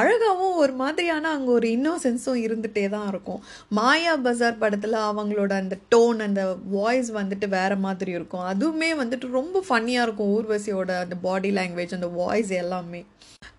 அழகாகவும் 0.00 0.56
ஒரு 0.56 0.72
மாதிரியான 0.72 1.30
அங்கே 1.30 1.50
ஒரு 1.50 1.68
இன்னோசென்ஸும் 1.68 2.42
இருந்துகிட்டே 2.46 2.88
தான் 2.88 3.08
இருக்கும். 3.08 3.40
மாயா 3.68 4.16
பஜார் 4.16 4.58
படத்தில் 4.58 4.92
அவங்களோட 4.92 5.52
அந்த 5.62 5.78
டோன் 5.94 6.20
அந்த 6.28 6.56
வாய்ஸ் 6.76 7.12
வந்துட்டு 7.12 7.48
வேற 7.48 7.76
மாதிரி 7.76 8.12
இருக்கும். 8.12 8.46
அதுவுமே 8.52 8.90
வந்துட்டு 9.02 9.28
ரொம்ப 9.30 9.64
ஃபன்னியாக 9.68 10.06
இருக்கும் 10.06 10.32
ஊர்வசியோட 10.38 10.98
அந்த 10.98 11.16
பாடி 11.26 11.50
லாங்குவேஜ் 11.50 11.98
அந்த 11.98 12.06
வாய்ஸ் 12.06 12.48
எல்லாமே. 12.48 13.04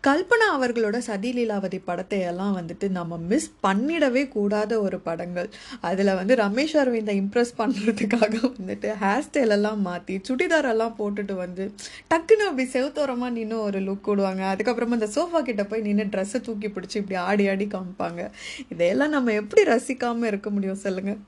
கல்பனா 0.07 0.47
அவர்களோட 0.57 0.97
சதி 1.07 1.31
லீலாவதி 1.37 1.79
படத்தை 1.89 2.19
எல்லாம் 2.31 2.55
வந்துட்டு 2.59 2.87
நம்ம 2.97 3.17
மிஸ் 3.31 3.49
பண்ணிடவே 3.65 4.23
கூடாத 4.35 4.71
ஒரு 4.85 4.99
படங்கள். 5.07 5.49
அதில் 5.89 6.11
வந்து 6.19 6.35
ரமேஷ் 6.43 6.75
அரவிந்தை 6.83 7.15
இம்ப்ரெஸ் 7.23 7.53
பண்ணுறதுக்காக 7.61 8.33
வந்துட்டு 8.57 8.91
ஹேர் 9.03 9.25
ஸ்டைல் 9.27 9.55
எல்லாம் 9.57 9.81
மாற்றி 9.89 10.15
சுடிதார் 10.29 10.69
எல்லாம் 10.73 10.95
போட்டுட்டு 11.01 11.35
வந்து 11.43 11.65
டக்குன்னு 12.13 12.47
அப்படி 12.49 12.67
செவத்தோரமாக 12.75 13.35
நின்று 13.39 13.59
ஒரு 13.67 13.81
லுக் 13.89 14.09
விடுவாங்க 14.11 14.45
அதுக்கப்புறமா 14.53 14.99
அந்த 14.99 15.11
சோஃபா 15.17 15.41
கிட்ட 15.49 15.65
போய் 15.73 15.85
நின்று 15.89 16.07
ட்ரெஸ்ஸை 16.15 16.41
தூக்கி 16.47 16.71
பிடிச்சி 16.77 16.97
இப்படி 17.01 17.19
ஆடி 17.27 17.45
ஆடி 17.53 17.67
காமிப்பாங்க. 17.75 18.23
இதையெல்லாம் 18.73 19.15
நம்ம 19.17 19.33
எப்படி 19.43 19.63
ரசிக்காமல் 19.73 20.31
இருக்க 20.31 20.49
முடியும் 20.57 20.83
சொல்லுங்கள் 20.87 21.21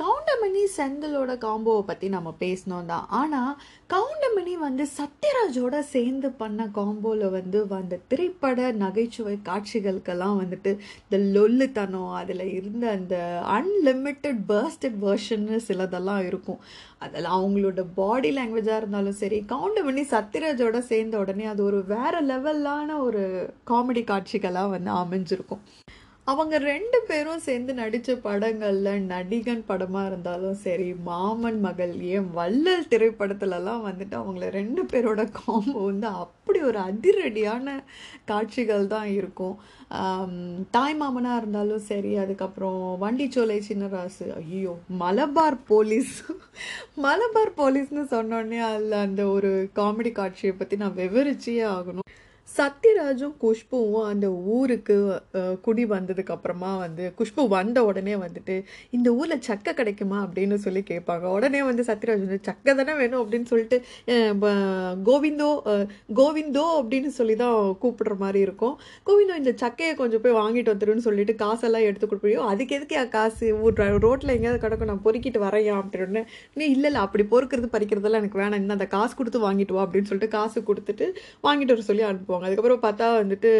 கவுண்டமணி 0.00 0.62
செந்திலோட 0.76 1.32
காம்போவை 1.42 1.80
பற்றி 1.88 2.06
நம்ம 2.14 2.28
பேசினோம் 2.42 2.86
தான். 2.90 3.06
ஆனால் 3.18 3.50
கவுண்டமணி 4.50 4.66
வந்து 4.68 4.84
சத்யராஜோட 4.98 5.76
சேர்ந்து 5.94 6.28
பண்ண 6.40 6.60
காம்போவில் 6.76 7.24
வந்து 7.34 7.58
அந்த 7.78 7.98
திரைப்பட 8.10 8.60
நகைச்சுவை 8.82 9.34
காட்சிகளுக்கெல்லாம் 9.48 10.38
வந்துட்டு 10.40 10.70
இந்த 11.04 11.18
லொல்லுத்தனம் 11.34 12.10
அதில் 12.20 12.44
இருந்த 12.58 12.84
அந்த 12.90 13.16
அன்லிமிட்டெட் 13.56 14.40
பர்ஸ்டட் 14.50 14.98
வேர்ஷன்னு 15.04 15.58
சிலதெல்லாம் 15.68 16.22
இருக்கும். 16.30 16.60
அதில் 16.98 17.28
அவங்களோட 17.36 17.82
பாடி 18.00 18.30
லாங்குவேஜாக 18.38 18.80
இருந்தாலும் 18.82 19.20
சரி 19.22 19.40
கவுண்டமணி 19.52 20.04
சத்யராஜோட 20.14 20.78
சேர்ந்த 20.90 21.18
உடனே 21.24 21.46
அது 21.52 21.62
ஒரு 21.64 21.80
வேறு 21.94 22.20
லெவலான 22.32 22.98
ஒரு 23.06 23.22
காமெடி 23.70 24.04
காட்சிகளாக 24.12 24.74
வந்து 24.76 24.92
அமைஞ்சிருக்கும். 25.02 25.64
அவங்க 26.26 26.56
ரெண்டு 26.70 26.98
பேரும் 27.08 27.42
சேர்ந்து 27.46 27.72
நடித்த 27.80 28.14
படங்களில் 28.24 29.06
நடிகன் 29.12 29.62
படமாக 29.70 30.08
இருந்தாலும் 30.10 30.58
சரி 30.64 30.88
மாமன் 31.08 31.58
மகள் 31.64 31.94
ஏன் 32.14 32.28
வள்ளல் 32.36 32.88
திரைப்படத்துலலாம் 32.92 33.86
வந்துட்டு 33.88 34.16
அவங்கள 34.20 34.48
ரெண்டு 34.58 34.82
பேரோட 34.92 35.22
காம்போ 35.38 35.80
வந்து 35.88 36.08
அப்படி 36.24 36.60
ஒரு 36.70 36.78
அதிரடியான 36.90 37.66
காட்சிகள் 38.30 38.86
தான் 38.94 39.08
இருக்கும். 39.18 39.56
தாய் 40.76 40.96
மாமனாக 41.00 41.40
இருந்தாலும் 41.42 41.84
சரி 41.90 42.12
அதுக்கப்புறம் 42.24 42.80
வண்டிச்சோலை 43.04 43.58
சின்னராசு 43.68 44.28
ஐயோ 44.40 44.74
மலபார் 45.02 45.60
போலீஸ். 45.72 46.14
மலபார் 47.06 47.56
போலீஸ்னு 47.60 48.04
சொன்னோடனே 48.16 48.60
அதில் 48.70 48.96
அந்த 49.06 49.22
ஒரு 49.36 49.52
காமெடி 49.80 50.12
காட்சியை 50.20 50.54
பற்றி 50.56 50.76
நான் 50.84 50.98
விவரிச்சியே 51.02 51.64
ஆகணும். 51.76 52.08
சத்யராஜும் 52.56 53.34
குஷ்புவும் 53.42 54.06
அந்த 54.10 54.26
ஊருக்கு 54.54 54.94
குடி 55.66 55.84
வந்ததுக்கு 55.92 56.32
அப்புறமா 56.34 56.70
வந்து 56.82 57.04
குஷ்பு 57.18 57.42
வந்த 57.54 57.78
உடனே 57.88 58.14
வந்துட்டு 58.22 58.54
இந்த 58.96 59.08
ஊரில் 59.18 59.44
சக்கை 59.48 59.72
கிடைக்குமா? 59.80 60.18
அப்படின்னு 60.26 60.56
சொல்லி 60.64 60.82
கேட்பாங்க. 60.90 61.24
உடனே 61.36 61.60
வந்து 61.68 61.82
சத்யராஜ் 61.90 62.24
வந்து 62.26 62.38
சக்கை 62.48 62.74
தானே 62.80 62.94
வேணும்? 63.00 63.20
அப்படின்னு 63.22 63.50
சொல்லிட்டு 63.52 63.78
கோவிந்தோ 65.08 65.50
கோவிந்தோ 66.20 66.64
அப்படின்னு 66.80 67.12
சொல்லி 67.18 67.36
தான் 67.42 67.58
கூப்பிடுற 67.84 68.16
மாதிரி 68.24 68.40
இருக்கும். 68.46 68.74
கோவிந்தோ 69.10 69.36
இந்த 69.42 69.54
சக்கையை 69.62 69.92
கொஞ்சம் 70.02 70.24
போய் 70.24 70.38
வாங்கிட்டு 70.40 70.74
வந்துருன்னு 70.74 71.06
சொல்லிட்டு 71.08 71.36
காசெல்லாம் 71.44 71.86
எடுத்து 71.90 72.08
கொடுப்பியோ? 72.12 72.40
அதுக்கு 72.52 72.76
எதுக்கு 72.78 72.98
என் 73.02 73.14
காசு? 73.18 73.46
ஊர் 73.64 73.78
ரோட்டில் 74.06 74.34
எங்கேயாவது 74.36 74.62
கிடக்கும் 74.64 74.92
நான் 74.92 75.04
பொறுக்கிட்டு 75.06 75.44
வரையா 75.46 75.76
அப்படின்னு 75.82 76.24
நீ 76.58 76.64
இல்லை 76.74 76.88
இல்லை 76.90 77.02
அப்படி 77.06 77.26
பொறுக்கிறது 77.34 77.72
பறிக்கிறதெல்லாம் 77.76 78.22
எனக்கு 78.24 78.42
வேணாம். 78.42 78.60
இன்னும் 78.62 78.78
அந்த 78.78 78.88
காசு 78.96 79.14
கொடுத்து 79.20 79.46
வாங்கிட்டு 79.48 79.78
வா 79.78 79.84
அப்படின்னு 79.86 80.10
சொல்லிட்டு 80.10 80.34
காசு 80.38 80.58
கொடுத்துட்டு 80.70 81.06
வாங்கிட்டு 81.46 81.74
வர 81.74 81.84
சொல்லி 81.90 82.04
அனுப்புவாங்க. 82.10 82.39
அதுக்கப்புறம் 82.46 82.82
பார்த்தா 82.86 83.06
வந்துட்டு 83.22 83.50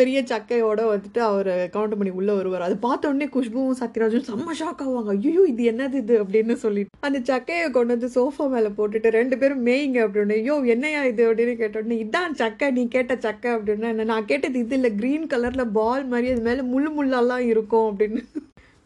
பெரிய 0.00 0.18
சக்கையோட 0.30 0.80
வந்துட்டு 0.92 1.20
அவர் 1.30 1.50
கவுண்ட் 1.76 1.96
பண்ணி 1.98 2.12
உள்ளே 2.20 2.32
வருவார். 2.32 2.66
அது 2.68 2.76
பார்த்த 2.86 3.10
உடனே 3.12 3.28
குஷ்புவும் 3.36 3.78
சத்யராஜும் 3.82 4.26
செம்ம 4.30 4.56
ஷாக் 4.60 4.82
ஆவாங்க. 4.86 5.12
ஐயோ 5.18 5.44
இது 5.52 5.64
என்னது 5.72 5.98
இது 6.04 6.16
அப்படின்னு 6.24 6.56
சொல்லிட்டு. 6.64 6.94
அந்த 7.00 7.18
சக்கையை 7.30 7.70
கொண்டு 7.70 7.94
வந்து 7.96 8.10
சோஃபா 8.16 8.46
மேலே 8.54 8.72
போட்டுட்டு 8.78 9.14
ரெண்டு 9.18 9.38
பேரும் 9.38 9.64
மேய்ங்க 9.66 9.98
அப்படின்னு 10.06 10.38
ஐயோ 10.40 10.56
என்னையா 10.74 11.04
இது? 11.12 11.22
அப்படின்னு 11.32 11.54
கேட்டோடனே 11.62 11.98
இதான் 12.04 12.38
சக்கை 12.42 12.70
நீ 12.70 12.84
கேட்ட 12.96 13.16
சக்கை 13.26 13.52
அப்படின்னா 13.54 13.90
என்ன 13.94 14.08
நான் 14.12 14.30
கேட்டது 14.32 14.58
இது 14.64 14.76
இல்லை. 14.80 14.92
க்ரீன் 15.00 15.30
கலரில் 15.34 15.72
பால் 15.78 16.04
மாதிரி 16.12 16.32
அது 16.32 16.44
மேலே 16.48 16.62
முள்ளு 16.74 16.90
முள்ளெல்லாம் 16.98 17.44
இருக்கும் 17.52 17.88
அப்படின்னு. 17.90 18.22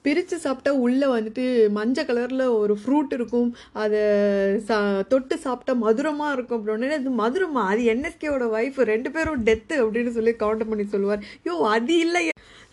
பிரித்து 0.02 0.36
சாப்பிட்டா 0.44 0.72
உள்ளே 0.84 1.06
வந்துட்டு 1.06 1.44
மஞ்சள் 1.78 2.08
கலரில் 2.10 2.44
ஒரு 2.60 2.74
ஃப்ரூட் 2.82 3.12
இருக்கும். 3.18 3.50
அதை 3.82 4.00
சா 4.68 4.76
தொட்டு 5.12 5.38
சாப்பிட்டா 5.46 5.72
மதுரமாக 5.86 6.34
இருக்கும் 6.36 6.60
அப்படின்னு. 6.60 6.98
அது 7.00 7.12
மதுரமா? 7.22 7.64
அது 7.72 7.82
என்எஸ்கேவோட 7.94 8.46
ஒய்ஃப் 8.58 8.80
ரெண்டு 8.92 9.10
பேரும் 9.16 9.44
டெத்து 9.48 9.76
அப்படின்னு 9.84 10.12
சொல்லி 10.18 10.34
கவுண்ட் 10.44 10.68
பண்ணி 10.70 10.86
சொல்லுவார். 10.94 11.24
யோ 11.48 11.56
அது 11.76 11.96
இல்லை 12.06 12.24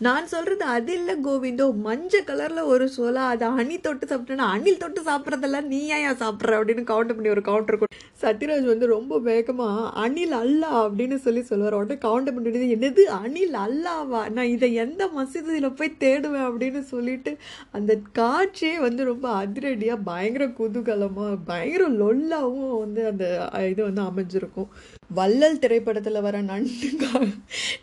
நான் 0.06 0.26
சொல்கிறது 0.32 0.64
அது 0.64 0.92
இல்லை 0.98 1.14
கோவிந்தோ. 1.24 1.64
மஞ்சள் 1.86 2.26
கலரில் 2.26 2.68
ஒரு 2.72 2.84
சோலா 2.96 3.22
அதை 3.30 3.46
அணி 3.60 3.76
தொட்டு 3.86 4.04
சாப்பிட்டேன்னா 4.10 4.46
அணில் 4.56 4.78
தொட்டு 4.82 5.00
சாப்பிட்றதெல்லாம் 5.08 5.66
நீ 5.72 5.80
ஏன் 5.86 6.18
சாப்பிட்ற 6.20 6.58
அப்படின்னு 6.58 6.82
கவுண்டர் 6.90 7.16
பண்ணி 7.16 7.28
ஒரு 7.28 7.42
கவுண்டர் 7.48 7.78
கொடு. 7.80 7.96
சத்யராஜ் 8.22 8.66
வந்து 8.72 8.86
ரொம்ப 8.86 9.18
வேகமாக 9.18 9.88
அணில் 10.02 10.36
அல்லா 10.42 10.70
அப்படின்னு 10.82 11.16
சொல்லி 11.24 11.42
சொல்லுவார். 11.42 11.74
உடனே 11.74 11.96
கவுண்டர் 11.98 12.36
பண்ணிட்டு 12.36 12.76
என்னது? 12.76 13.04
அணில் 13.22 13.56
அல்லாவா? 13.64 14.20
நான் 14.36 14.52
இதை 14.54 14.74
எந்த 14.84 15.08
மசீதியில் 15.16 15.76
போய் 15.80 15.98
தேடுவேன்? 16.04 16.46
அப்படின்னு 16.50 16.82
சொல்லிட்டு 16.94 17.36
அந்த 17.78 17.98
காட்சியே 18.18 18.76
வந்து 18.86 19.04
ரொம்ப 19.04 19.28
அதிரடியாக 19.42 20.06
பயங்கர 20.10 20.46
குதூகலமாக 20.60 21.38
பயங்கர 21.50 21.88
லொல்லாகவும் 22.02 22.78
வந்து 22.84 23.02
அந்த 23.06 23.24
இது 23.72 23.82
வந்து 23.88 24.02
அமைஞ்சிருக்கும். 24.02 24.70
வள்ளல் 25.10 25.60
திரைப்படத்தில் 25.60 26.20
வர 26.20 26.40
நண்டு 26.48 26.88
கா 27.02 27.20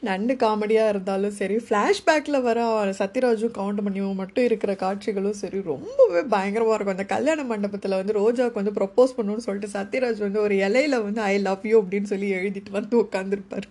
நண்டு 0.07 0.33
காமெடியாக 0.33 0.91
இருந்தாலும் 0.93 1.35
சரி 1.39 1.55
ஃப்ளாஷ்பேக்கில் 1.55 2.37
வர 2.41 2.59
சத்யராஜும் 2.99 3.55
கவுண்ட் 3.57 3.83
பண்ணியும் 3.85 4.19
மட்டும் 4.21 4.43
இருக்கிற 4.43 4.75
காட்சிகளும் 4.75 5.39
சரி 5.41 5.61
ரொம்பவே 5.71 6.21
பயங்கரமாக 6.33 6.75
இருக்கும். 6.75 6.97
அந்த 6.97 7.07
கல்யாண 7.15 7.43
மண்டபத்தில் 7.43 7.97
வந்து 8.01 8.17
ரோஜாவுக்கு 8.21 8.61
வந்து 8.61 8.77
ப்ரப்போஸ் 8.79 9.15
பண்ணணும்னு 9.17 9.47
சொல்லிட்டு 9.47 9.75
சத்யராஜ் 9.77 10.21
வந்து 10.27 10.41
ஒரு 10.41 10.57
இலையில 10.67 11.01
வந்து 11.03 11.21
ஐ 11.21 11.35
லவ் 11.39 11.65
யூ 11.71 11.79
அப்படின்னு 11.83 12.11
சொல்லி 12.13 12.29
எழுதிட்டு 12.33 12.77
வந்து 12.79 12.95
உட்காந்துருப்பார் 13.03 13.67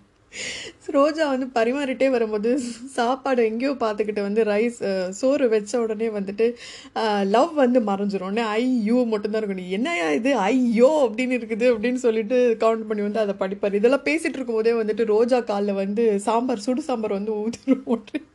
ரோஜா 0.97 1.25
வந்து 1.33 1.47
பரிமாறிட்டே 1.59 2.09
வரும்போது 2.15 2.51
சாப்பாடு 2.97 3.41
எங்கேயோ 3.51 3.73
பார்த்துக்கிட்டு 3.85 4.23
வந்து 4.27 4.43
ரைஸ் 4.51 4.79
சோறு 5.21 5.47
வச்ச 5.55 5.73
உடனே 5.85 6.09
வந்துட்டு 6.19 6.47
லவ் 7.37 7.53
வந்து 7.63 7.81
மறைஞ்சிரும். 7.91 8.29
உடனே 8.31 8.45
ஐயோ 8.57 8.99
மட்டும்தான் 9.13 9.41
இருக்கணும் 9.43 9.73
என்னையா 9.79 10.09
இது? 10.19 10.33
ஐயோ 10.49 10.91
அப்படின்னு 11.07 11.39
இருக்குது 11.41 11.67
அப்படின்னு 11.73 12.03
சொல்லிட்டு 12.07 12.39
கவுண்ட் 12.65 12.87
பண்ணி 12.91 13.05
வந்து 13.09 13.25
அதை 13.25 13.37
படிப்பார். 13.45 13.79
இதெல்லாம் 13.81 14.07
பேசிகிட்டு 14.11 14.39
இருக்கும்போதே 14.41 14.75
வந்துட்டு 14.83 15.11
ரோஜா 15.15 15.41
காலில் 15.53 15.81
வந்து 15.83 16.05
சாம்பார் 16.29 16.65
சுடு 16.69 16.89
சாம்பார் 16.91 17.19
வந்து 17.21 17.35
ஊற்றிடும் 17.95 18.33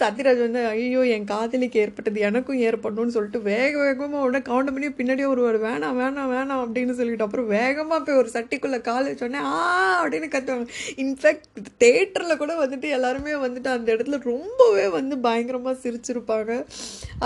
சத்யராஜ் 0.00 0.42
வந்து 0.46 0.62
ஐயோ 0.66 1.02
என் 1.16 1.24
காதலிக்கு 1.24 1.80
ஏற்பட்டது 1.84 2.26
எனக்கும் 2.28 2.62
ஏற்படணும்னு 2.68 3.14
சொல்லிட்டு 3.16 3.40
வேக 3.50 3.72
வேகமாக 3.84 4.24
உடனே 4.26 4.40
கவுண்ட் 4.50 4.72
பண்ணி 4.74 4.90
பின்னாடியே 5.00 5.28
ஒரு 5.34 5.60
வேணாம் 5.66 5.98
வேணாம் 6.02 6.32
வேணாம் 6.34 6.62
அப்படின்னு 6.64 6.96
சொல்லிட்டு 7.00 7.26
அப்புறம் 7.26 7.50
வேகமாக 7.56 8.00
போய் 8.06 8.20
ஒரு 8.22 8.30
சட்டிக்குள்ளே 8.36 8.80
கால் 8.90 9.08
வச்சோடனே 9.10 9.42
ஆ 9.52 9.56
அப்படின்னு 10.02 10.28
கத்துவாங்க. 10.34 10.68
இன்ஃபேக்ட் 11.04 11.48
தேட்டரில் 11.84 12.40
கூட 12.42 12.52
வந்துட்டு 12.64 12.88
எல்லாருமே 12.98 13.34
வந்துட்டு 13.46 13.70
அந்த 13.76 13.88
இடத்துல 13.94 14.20
ரொம்பவே 14.32 14.86
வந்து 14.98 15.18
பயங்கரமாக 15.18 15.76
சிரிச்சிருப்பாங்க. 15.84 16.52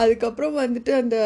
அதுக்கப்புறம் 0.03 0.59
வந்துட்டு 0.65 0.93
அந்த 1.03 1.17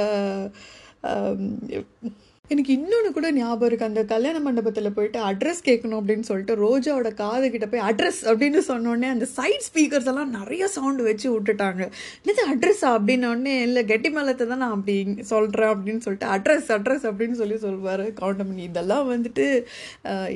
எனக்கு 2.52 2.72
இன்னொன்று 2.76 3.10
கூட 3.16 3.28
ஞாபகம் 3.36 3.68
இருக்குது 3.68 3.90
அந்த 3.90 4.02
கல்யாண 4.12 4.36
மண்டபத்தில் 4.46 4.94
போயிட்டு 4.96 5.18
அட்ரஸ் 5.28 5.62
கேட்கணும் 5.68 5.98
அப்படின்னு 6.00 6.28
சொல்லிட்டு 6.28 6.54
ரோஜாவோட 6.62 7.10
காது 7.20 7.46
கிட்ட 7.54 7.66
போய் 7.72 7.84
அட்ரஸ் 7.88 8.20
அப்படின்னு 8.30 8.60
சொன்னோடனே 8.70 9.08
அந்த 9.14 9.26
சைட் 9.36 9.66
ஸ்பீக்கர்ஸ் 9.68 10.08
எல்லாம் 10.12 10.32
நிறைய 10.38 10.66
சவுண்டு 10.76 11.02
வச்சு 11.08 11.26
விட்டுட்டாங்க. 11.34 11.82
என்னது 12.22 12.44
அட்ரஸா 12.52 12.90
அப்படின்னோடனே 12.96 13.54
இல்லை 13.66 13.82
கெட்டி 13.90 14.10
மேலத்தை 14.16 14.46
தான் 14.52 14.62
நான் 14.64 14.76
அப்படி 14.76 14.96
சொல்கிறேன் 15.32 15.72
அப்படின்னு 15.74 16.04
சொல்லிட்டு 16.06 16.30
அட்ரஸ் 16.36 16.72
அட்ரஸ் 16.78 17.06
அப்படின்னு 17.10 17.38
சொல்லி 17.42 17.58
சொல்லுவார் 17.66 18.04
கவுண்டமணி. 18.22 18.64
இதெல்லாம் 18.70 19.06
வந்துட்டு 19.14 19.46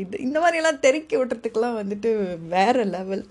இது 0.02 0.22
இந்த 0.26 0.36
மாதிரியெல்லாம் 0.44 0.84
தெறிக்க 0.86 1.12
விட்டுறதுக்கெல்லாம் 1.20 1.80
வந்துட்டு 1.80 2.12
வேற 2.54 2.84
லெவல் 2.96 3.24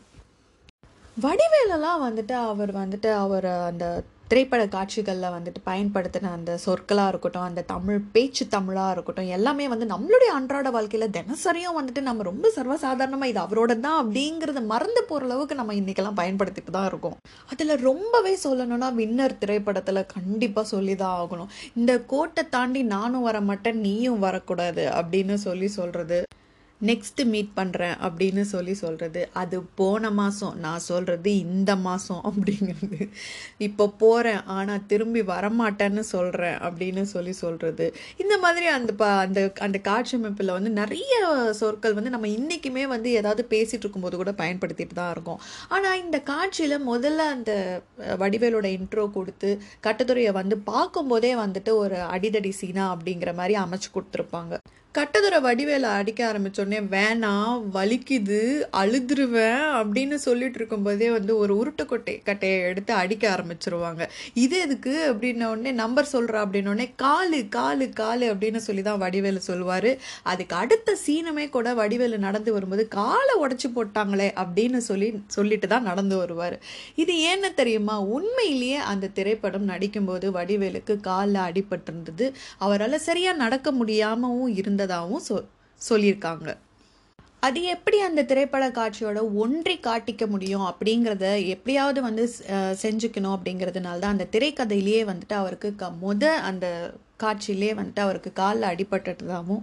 வடிவேலெல்லாம் 1.24 2.01
வந்துட்டு 2.08 2.36
அவர் 2.48 2.72
வந்துட்டு 2.82 3.10
அவர் 3.24 3.50
அந்த 3.70 3.86
திரைப்பட 4.29 4.62
காட்சிகளில் 4.67 5.34
வந்துட்டு 5.34 5.60
பயன்படுத்தின 5.65 6.29
அந்த 6.36 6.51
சொற்களாக 6.58 7.10
இருக்கட்டும் 7.12 7.46
அந்த 7.48 7.62
தமிழ் 7.62 8.00
பேச்சு 8.13 8.44
தமிழாக 8.48 8.94
இருக்கட்டும் 8.96 9.27
எல்லாமே 9.27 9.65
வந்து 9.67 9.86
நம்மளுடைய 9.86 10.29
அன்றாட 10.38 10.70
வாழ்க்கையில் 10.75 11.13
தினசரியும் 11.17 11.77
வந்துட்டு 11.79 12.01
நம்ம 12.01 12.24
ரொம்ப 12.24 12.51
சர்வசாதாரணமாக 12.55 13.32
இது 13.32 13.39
அவரோட 13.44 13.74
தான் 13.79 14.00
அப்படிங்கிறத 14.01 14.63
மறந்து 14.72 15.03
போகிற 15.03 15.27
அளவுக்கு 15.27 15.60
நம்ம 15.60 15.74
இன்றைக்கெல்லாம் 15.74 16.20
பயன்படுத்திட்டு 16.22 16.74
தான் 16.77 16.88
இருக்கோம். 16.91 17.17
அதில் 17.51 17.75
ரொம்பவே 17.89 18.34
சொல்லணும்னா 18.44 18.89
வின்னர் 19.01 19.38
திரைப்படத்தில் 19.38 20.10
கண்டிப்பாக 20.15 20.67
சொல்லி 20.74 20.96
தான் 20.96 21.17
ஆகணும். 21.22 21.51
இந்த 21.75 21.94
கோட்டை 22.13 22.46
தாண்டி 22.50 22.84
நானும் 22.96 23.27
வர 23.29 23.39
மாட்டேன் 23.41 23.79
நீயும் 23.79 24.25
வரக்கூடாது 24.27 24.86
அப்படின்னு 25.01 25.38
சொல்லி 25.48 25.70
சொல்கிறது 25.79 26.20
நெக்ஸ்ட்டு 26.89 27.24
மீட் 27.34 27.51
பண்ணுறேன் 27.60 27.96
அப்படின்னு 28.08 28.44
சொல்லி 28.54 28.74
சொல்கிறது 28.82 29.22
அது 29.42 29.58
போன 29.80 30.10
மாதம் 30.20 30.56
நான் 30.65 30.86
சொல்கிறது 30.89 31.32
இந்த 31.46 31.72
மாதம் 31.88 32.22
அப்படிங்கிறது. 32.30 33.00
இப்போ 33.68 33.86
போகிறேன் 34.01 34.42
ஆனால் 34.56 34.84
திரும்பி 34.92 35.22
வரமாட்டேன்னு 35.34 36.04
சொல்கிறேன் 36.13 36.58
அப்படின்னு 36.68 37.04
சொல்லி 37.13 37.34
சொல்கிறது 37.44 37.88
இந்த 38.24 38.36
மாதிரி 38.44 38.68
அந்த 38.77 38.94
ப 39.01 39.06
அந்த 39.25 39.39
அந்த 39.68 39.77
காட்சி 39.89 40.15
அமைப்பில் 40.20 40.56
வந்து 40.58 40.72
நிறைய 40.82 41.13
சொற்கள் 41.62 41.98
வந்து 41.98 42.13
நம்ம 42.15 42.30
இன்றைக்குமே 42.38 42.86
வந்து 42.96 43.10
ஏதாவது 43.22 43.44
பேசிகிட்டு 43.54 43.84
இருக்கும்போது 43.86 44.15
கூட 44.22 44.34
பயன்படுத்திட்டு 44.42 44.98
தான் 45.01 45.13
இருக்கோம். 45.15 45.42
ஆனால் 45.75 46.00
இந்த 46.04 46.18
காட்சியில் 46.32 46.88
முதல்ல 46.92 47.27
அந்த 47.36 47.51
வடிவேலோட 48.24 48.68
இன்ட்ரோ 48.77 49.06
கொடுத்து 49.18 49.51
கட்டுத்துறையை 49.88 50.34
வந்து 50.42 50.58
பார்க்கும்போதே 50.72 51.34
வந்துட்டு 51.44 51.74
ஒரு 51.84 52.00
அடிதடி 52.15 52.54
சீனா 52.62 52.86
அப்படிங்கிற 52.96 53.34
மாதிரி 53.42 53.56
அமைச்சு 53.65 53.89
கொடுத்துருப்பாங்க. 53.96 54.54
கட்டதுரை 54.97 55.39
வடிவேல 55.45 55.87
அடிக்க 55.99 56.19
ஆரம்பிச்சோடனே 56.27 56.77
வேணாம் 56.93 57.55
வலிக்குது 57.73 58.37
அழுதுருவேன் 58.81 59.63
அப்படின்னு 59.79 60.17
சொல்லிட்டு 60.25 60.57
இருக்கும்போதே 60.59 61.11
வந்து 61.11 61.37
ஒரு 61.37 61.53
உருட்டுக்கொட்டை 61.61 62.13
கட்டையை 62.23 62.59
எடுத்து 62.69 62.93
அடிக்க 62.93 63.23
ஆரம்பிச்சிருவாங்க. 63.35 64.03
இது 64.33 64.55
எதுக்கு? 64.59 64.93
அப்படின்ன 65.11 65.49
உடனே 65.53 65.71
நம்பர் 65.71 66.07
சொல்கிறா 66.13 66.39
அப்படின்னோடனே 66.45 66.87
காலு 67.03 67.39
காலு 67.57 67.87
காலு 68.01 68.27
அப்படின்னு 68.33 68.61
சொல்லி 68.67 68.81
தான் 68.81 69.01
வடிவேலு 69.03 69.41
சொல்லுவார். 69.49 69.89
அதுக்கு 70.23 70.55
அடுத்த 70.55 70.95
சீனமே 71.05 71.49
கூட 71.49 71.73
வடிவேலு 71.73 72.17
நடந்து 72.17 72.53
வரும்போது 72.53 72.85
காலை 72.87 73.35
உடச்சி 73.43 73.69
போட்டாங்களே 73.75 74.29
அப்படின்னு 74.43 74.81
சொல்லி 74.89 75.09
சொல்லிட்டு 75.27 75.67
தான் 75.67 75.83
நடந்து 75.83 76.17
வருவார். 76.17 76.57
இது 76.95 77.15
ஏன்னு 77.29 77.51
தெரியுமா? 77.53 77.97
உண்மையிலேயே 77.99 78.79
அந்த 78.93 79.11
திரைப்படம் 79.19 79.69
நடிக்கும்போது 79.69 80.25
வடிவேலுக்கு 80.39 80.99
காலில் 81.01 81.43
அடிபட்டிருந்தது. 81.47 82.25
அவரால் 82.57 82.99
சரியாக 83.09 83.41
நடக்க 83.43 83.71
முடியாமவும் 83.71 84.55
இருந்தது. 84.55 84.83
இருந்ததாகவும் 84.86 85.25
சொ 85.30 85.38
சொல்லியிருக்காங்க. 85.82 86.50
அது 87.44 87.60
எப்படி 87.74 87.98
அந்த 88.06 88.22
திரைப்பட 88.30 88.65
காட்சியோட 88.77 89.20
ஒன்றி 89.44 89.74
காட்டிக்க 89.80 90.24
முடியும் 90.27 90.68
அப்படிங்கிறத 90.70 91.25
எப்படியாவது 91.56 92.00
வந்து 92.01 92.24
செஞ்சுக்கணும் 92.84 93.36
அப்படிங்கிறதுனால 93.36 94.01
தான் 94.04 94.15
அந்த 94.15 94.30
திரைக்கதையிலேயே 94.36 95.01
வந்துட்டு 95.10 95.36
அவருக்கு 95.42 95.70
க 95.82 95.89
முத 96.04 96.24
அந்த 96.50 96.68
காட்சியிலே 97.24 97.70
வந்துட்டு 97.77 98.01
அவருக்கு 98.06 98.30
காலில் 98.39 98.70
அடிபட்டுட்டதாகவும் 98.72 99.62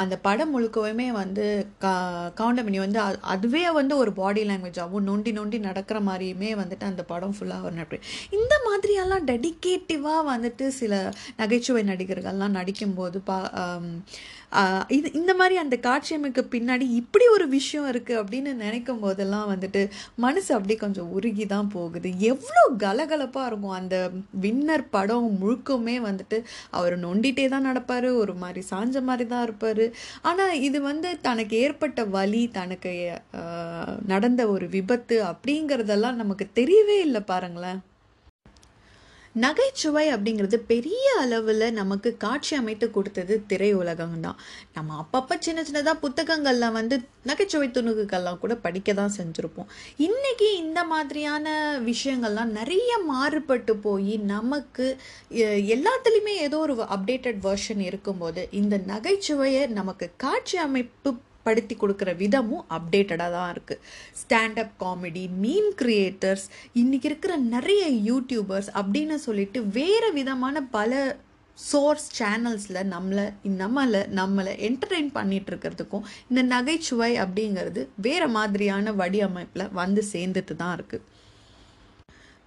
அந்த 0.00 0.14
படம் 0.18 0.52
முழுக்கவுமே 0.54 1.08
வந்து 1.18 1.44
கா 1.84 1.92
கவுண்டமணி 2.38 2.78
வந்து 2.84 3.00
அதுவே 3.32 3.64
வந்து 3.70 3.94
ஒரு 3.96 4.12
பாடி 4.12 4.42
லாங்குவேஜாகவும் 4.44 5.08
நொண்டி 5.10 5.32
நொண்டி 5.32 5.58
நடக்கிற 5.66 6.00
மாதிரியுமே 6.00 6.52
வந்துட்டு 6.62 6.86
அந்த 6.92 7.04
படம் 7.04 7.34
ஃபுல்லாக 7.36 7.62
அவர் 7.62 7.78
நடிப்பு 7.80 7.98
இந்த 8.38 8.54
மாதிரியெல்லாம் 8.68 9.26
டெடிக்கேட்டிவாக 9.26 10.22
வந்துட்டு 10.32 10.66
சில 10.80 10.94
நகைச்சுவை 11.36 11.84
நடிகர்கள்லாம் 11.92 12.58
நடிக்கும்போது 12.60 13.20
பா 13.24 13.38
இது 14.96 15.08
இந்த 15.18 15.32
மாதிரி 15.40 15.56
அந்த 15.62 15.76
காட்சி 15.86 16.16
பின்னாடி 16.54 16.86
இப்படி 17.00 17.26
ஒரு 17.34 17.46
விஷயம் 17.56 17.88
இருக்குது 17.92 18.18
அப்படின்னு 18.20 18.50
நினைக்கும் 18.64 19.02
போதெல்லாம் 19.04 19.50
வந்துட்டு 19.52 19.82
மனசு 20.24 20.50
அப்படியே 20.56 20.78
கொஞ்சம் 20.84 21.10
உருகி 21.16 21.46
தான் 21.54 21.70
போகுது. 21.74 22.08
எவ்வளோ 22.32 22.62
கலகலப்பாக 22.84 23.48
இருக்கும். 23.50 23.76
அந்த 23.80 23.96
வின்னர் 24.44 24.84
படம் 24.96 25.28
முழுக்கமே 25.42 25.96
வந்துட்டு 26.08 26.38
அவர் 26.78 26.96
நொண்டிட்டே 27.06 27.46
தான் 27.54 27.68
நடப்பார். 27.70 28.08
ஒரு 28.22 28.34
மாதிரி 28.44 28.62
சாஞ்ச 28.72 29.02
மாதிரி 29.10 29.26
தான் 29.34 29.44
இருப்பார். 29.48 29.84
ஆனால் 30.30 30.54
இது 30.68 30.80
வந்து 30.90 31.10
தனக்கு 31.28 31.56
ஏற்பட்ட 31.66 32.04
வலி 32.16 32.42
தனக்கு 32.58 32.94
நடந்த 34.14 34.42
ஒரு 34.54 34.68
விபத்து 34.76 35.18
அப்படிங்கிறதெல்லாம் 35.30 36.20
நமக்கு 36.22 36.46
தெரியவே 36.60 36.98
இல்லை 37.06 37.22
பாருங்களேன். 37.32 37.80
நகைச்சுவை 39.34 40.04
அப்படிங்கிறது 40.12 40.56
பெரிய 40.70 41.06
அளவில் 41.20 41.66
நமக்கு 41.72 42.16
காட்சி 42.16 42.56
அமைத்து 42.56 42.90
கொடுத்தது 42.90 43.34
திரையுலகம் 43.48 44.20
தான். 44.20 44.38
நம்ம 44.74 44.96
அப்பப்போ 45.02 45.34
சின்ன 45.38 45.62
சின்னதாக 45.62 46.02
புத்தகங்களில் 46.04 46.74
வந்து 46.78 46.96
நகைச்சுவை 47.30 47.68
துணுக்குகள்லாம் 47.68 48.38
கூட 48.38 48.54
படிக்க 48.56 48.92
தான் 48.92 49.16
செஞ்சுருப்போம். 49.18 49.70
இன்னைக்கு 49.96 50.56
இந்த 50.56 50.84
மாதிரியான 50.84 51.46
விஷயங்கள்லாம் 51.90 52.54
நிறைய 52.58 52.98
மாறுபட்டு 53.12 53.76
போய் 53.86 54.14
நமக்கு 54.34 54.86
எல்லாத்துலேயுமே 55.76 56.36
ஏதோ 56.46 56.58
ஒரு 56.58 56.76
அப்டேட்டட் 56.96 57.40
வெர்ஷன் 57.48 57.82
இருக்கும்போது 57.90 58.48
இந்த 58.50 58.76
நகைச்சுவையை 58.92 59.64
நமக்கு 59.80 60.08
காட்சி 60.16 60.58
அமைப்பு 60.68 61.12
படுத்தி 61.46 61.74
கொடுக்குற 61.76 62.10
விதமும் 62.16 62.64
அப்டேட்டடாக 62.76 63.30
தான் 63.30 63.50
இருக்குது 63.50 63.82
ஸ்டாண்டப் 64.20 64.74
காமெடி 64.80 65.24
மீம் 65.40 65.70
கிரியேட்டர்ஸ் 65.78 66.46
இன்றைக்கி 66.74 67.10
இருக்கிற 67.10 67.34
நிறைய 67.48 67.84
யூடியூபர்ஸ் 68.06 68.70
அப்படின்னு 68.74 69.18
சொல்லிட்டு 69.20 69.60
வேறு 69.72 70.10
விதமான 70.12 70.62
பல 70.70 71.00
சோர்ஸ் 71.58 72.06
சேனல்ஸில் 72.18 72.82
நம்மளை 72.92 73.24
நம்மளை 73.56 74.00
நம்மளை 74.14 74.52
என்டர்டெயின் 74.66 75.10
பண்ணிட்டு 75.12 75.50
இருக்கிறதுக்கும் 75.52 76.06
இந்த 76.28 76.42
நகைச்சுவை 76.50 77.10
அப்படிங்கிறது 77.24 77.82
வேறு 78.00 78.28
மாதிரியான 78.30 78.92
வடிவமைப்பில் 78.94 79.72
வந்து 79.72 80.02
சேர்ந்துட்டு 80.12 80.54
தான் 80.56 80.76
இருக்குது 80.76 81.04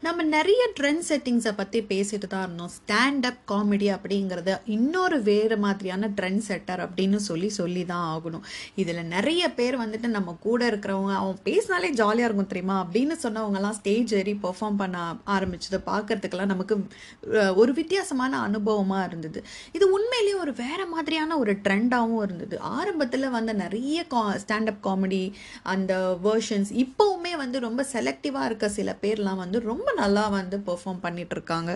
நம்ம 0.05 0.23
நிறைய 0.35 0.61
ட்ரெண்ட் 0.77 1.03
செட்டிங்ஸை 1.09 1.51
பற்றி 1.55 1.79
பேசிட்டு 1.89 2.27
தான் 2.31 2.41
இருந்தோம். 2.45 2.71
ஸ்டாண்டப் 2.77 3.37
காமெடி 3.51 3.87
அப்படிங்கிறத 3.95 4.53
இன்னொரு 4.75 5.17
வேறு 5.27 5.57
மாதிரியான 5.65 6.09
ட்ரெண்ட் 6.17 6.43
செட்டர் 6.47 6.81
அப்படின்னு 6.85 7.19
சொல்லி 7.27 7.49
சொல்லி 7.57 7.83
தான் 7.91 8.07
ஆகணும். 8.13 8.43
இதில் 8.81 9.01
நிறைய 9.13 9.43
பேர் 9.59 9.75
வந்துட்டு 9.81 10.07
நம்ம 10.15 10.33
கூட 10.45 10.61
இருக்கிறவங்க 10.71 11.13
அவன் 11.19 11.37
பேசினாலே 11.43 11.91
ஜாலியாக 11.99 12.27
இருக்கும் 12.29 12.49
தெரியுமா? 12.53 12.77
அப்படின்னு 12.85 13.17
சொன்னவங்கலாம் 13.25 13.77
ஸ்டேஜ் 13.79 14.13
ஏறி 14.19 14.33
பெர்ஃபார்ம் 14.45 14.79
பண்ண 14.81 15.05
ஆரம்பிச்சது 15.35 15.79
பார்க்கறதுக்கெல்லாம் 15.91 16.51
நமக்கு 16.53 16.77
ஒரு 17.61 17.73
வித்தியாசமான 17.79 18.41
அனுபவமாக 18.47 19.07
இருந்தது. 19.07 19.41
இது 19.71 19.87
உண்மையிலேயே 19.91 20.35
ஒரு 20.43 20.55
வேறு 20.63 20.87
மாதிரியான 20.95 21.37
ஒரு 21.43 21.55
ட்ரெண்டாகவும் 21.67 22.25
இருந்தது. 22.27 22.55
ஆரம்பத்தில் 22.79 23.29
வந்த 23.37 23.53
நிறைய 23.63 24.05
கா 24.15 24.25
ஸ்டாண்டப் 24.45 24.83
காமெடி 24.89 25.23
அந்த 25.75 25.93
வேர்ஷன்ஸ் 26.27 26.73
இப்போவுமே 26.85 27.33
வந்து 27.45 27.59
ரொம்ப 27.69 27.81
செலக்டிவாக 27.95 28.49
இருக்க 28.51 28.73
சில 28.79 28.97
பேர்லாம் 29.05 29.41
வந்து 29.45 29.59
ரொம்ப 29.71 29.89
நல்லா 29.95 30.23
வந்து 30.29 30.57
பெர்ஃபார்ம் 30.57 31.03
பண்ணிகிட்ருக்காங்க 31.03 31.71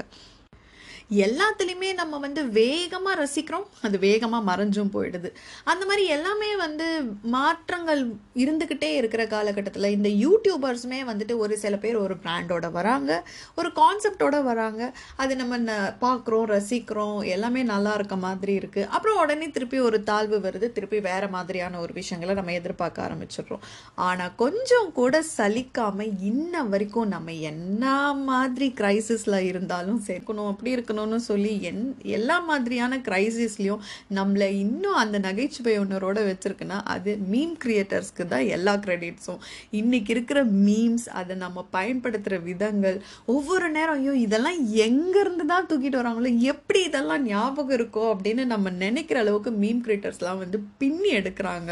எல்லாத்துலேயுமே 1.12 1.94
நம்ம 1.94 2.18
வந்து 2.18 2.48
வேகமாக 2.48 3.24
ரசிக்கிறோம் 3.24 3.64
அது 3.82 4.00
வேகமாக 4.00 4.52
மறைஞ்சும் 4.52 4.90
போயிடுது. 4.94 5.32
அந்த 5.64 5.86
மாதிரி 5.86 6.06
எல்லாமே 6.06 6.56
வந்து 6.56 7.04
மாற்றங்கள் 7.22 8.14
இருந்துக்கிட்டே 8.36 8.96
இருக்கிற 8.96 9.28
காலகட்டத்தில் 9.28 10.04
இந்த 10.04 10.10
யூடியூபர்ஸுமே 10.10 11.04
வந்துட்டு 11.06 11.38
ஒரு 11.38 11.58
சில 11.58 11.78
பேர் 11.78 11.96
ஒரு 11.96 12.16
பிராண்டோட 12.24 12.72
வராங்க 12.72 13.28
ஒரு 13.56 13.72
கான்செப்டோட 13.76 14.44
வராங்க. 14.44 14.98
அது 15.16 15.36
நம்ம 15.36 15.58
ந- 15.58 15.96
பார்க்குறோம் 16.02 16.62
ரசிக்கிறோம் 16.62 17.26
எல்லாமே 17.26 17.64
நல்லா 17.64 17.94
இருக்க 17.94 18.16
மாதிரி 18.16 18.58
இருக்குது 18.58 18.88
அப்புறம் 18.88 19.18
உடனே 19.18 19.50
திருப்பி 19.50 19.80
ஒரு 19.80 20.04
தாழ்வு 20.04 20.38
வருது 20.38 20.72
திருப்பி 20.72 21.00
வேறு 21.00 21.28
மாதிரியான 21.30 21.80
ஒரு 21.80 21.94
விஷயங்களை 21.94 22.36
நம்ம 22.36 22.58
எதிர்பார்க்க 22.58 23.08
ஆரம்பிச்சிடுறோம். 23.08 23.64
ஆனால் 23.96 24.36
கொஞ்சம் 24.36 24.92
கூட 24.92 25.24
சலிக்காமல் 25.38 26.12
இன்ன 26.20 26.64
வரைக்கும் 26.64 27.08
நம்ம 27.08 27.34
என்ன 27.34 28.14
மாதிரி 28.14 28.74
கிரைசிஸில் 28.76 29.40
இருந்தாலும் 29.40 30.04
சேர்க்கணும். 30.08 30.48
அப்படி 30.48 30.76
இருக்கணும். 30.76 30.96
இருக்கணும்னு 30.98 31.28
சொல்லி 31.28 31.52
என் 31.70 31.82
எல்லா 32.18 32.38
மாதிரியான 32.50 32.98
க்ரைசிஸ்லேயும் 33.08 33.84
நம்மளை 34.18 34.48
இன்னும் 34.62 35.00
அந்த 35.02 35.18
நகைச்சுவை 35.20 35.74
உணரோட 35.84 36.20
வச்சுருக்குன்னா 36.28 36.78
அது 36.94 37.12
மீம் 37.32 37.56
கிரியேட்டர்ஸ்க்கு 37.64 38.26
தான் 38.28 38.46
எல்லா 38.56 38.74
க்ரெடிட்ஸும் 38.86 39.42
இன்றைக்கி 39.80 40.14
இருக்கிற 40.16 40.42
மீம்ஸ் 40.68 41.08
அதை 41.20 41.36
நம்ம 41.46 41.66
பயன்படுத்துகிற 41.78 42.40
விதங்கள் 42.50 42.98
ஒவ்வொரு 43.36 43.70
நேரம் 43.70 44.00
ஐயோ 44.00 44.16
இதெல்லாம் 44.26 44.62
எங்கேருந்து 44.88 45.46
தான் 45.46 45.70
தூக்கிட்டு 45.70 46.02
வராங்களோ 46.02 46.32
எப்படி 46.54 46.82
இதெல்லாம் 46.84 47.26
ஞாபகம் 47.28 47.78
இருக்கோ 47.80 48.06
அப்படின்னு 48.14 48.46
நம்ம 48.46 48.76
நினைக்கிற 48.86 49.20
அளவுக்கு 49.26 49.54
மீம் 49.64 49.84
கிரியேட்டர்ஸ்லாம் 49.86 50.44
வந்து 50.44 50.60
பின்னி 50.82 51.12
எடுக்கிறாங்க. 51.20 51.72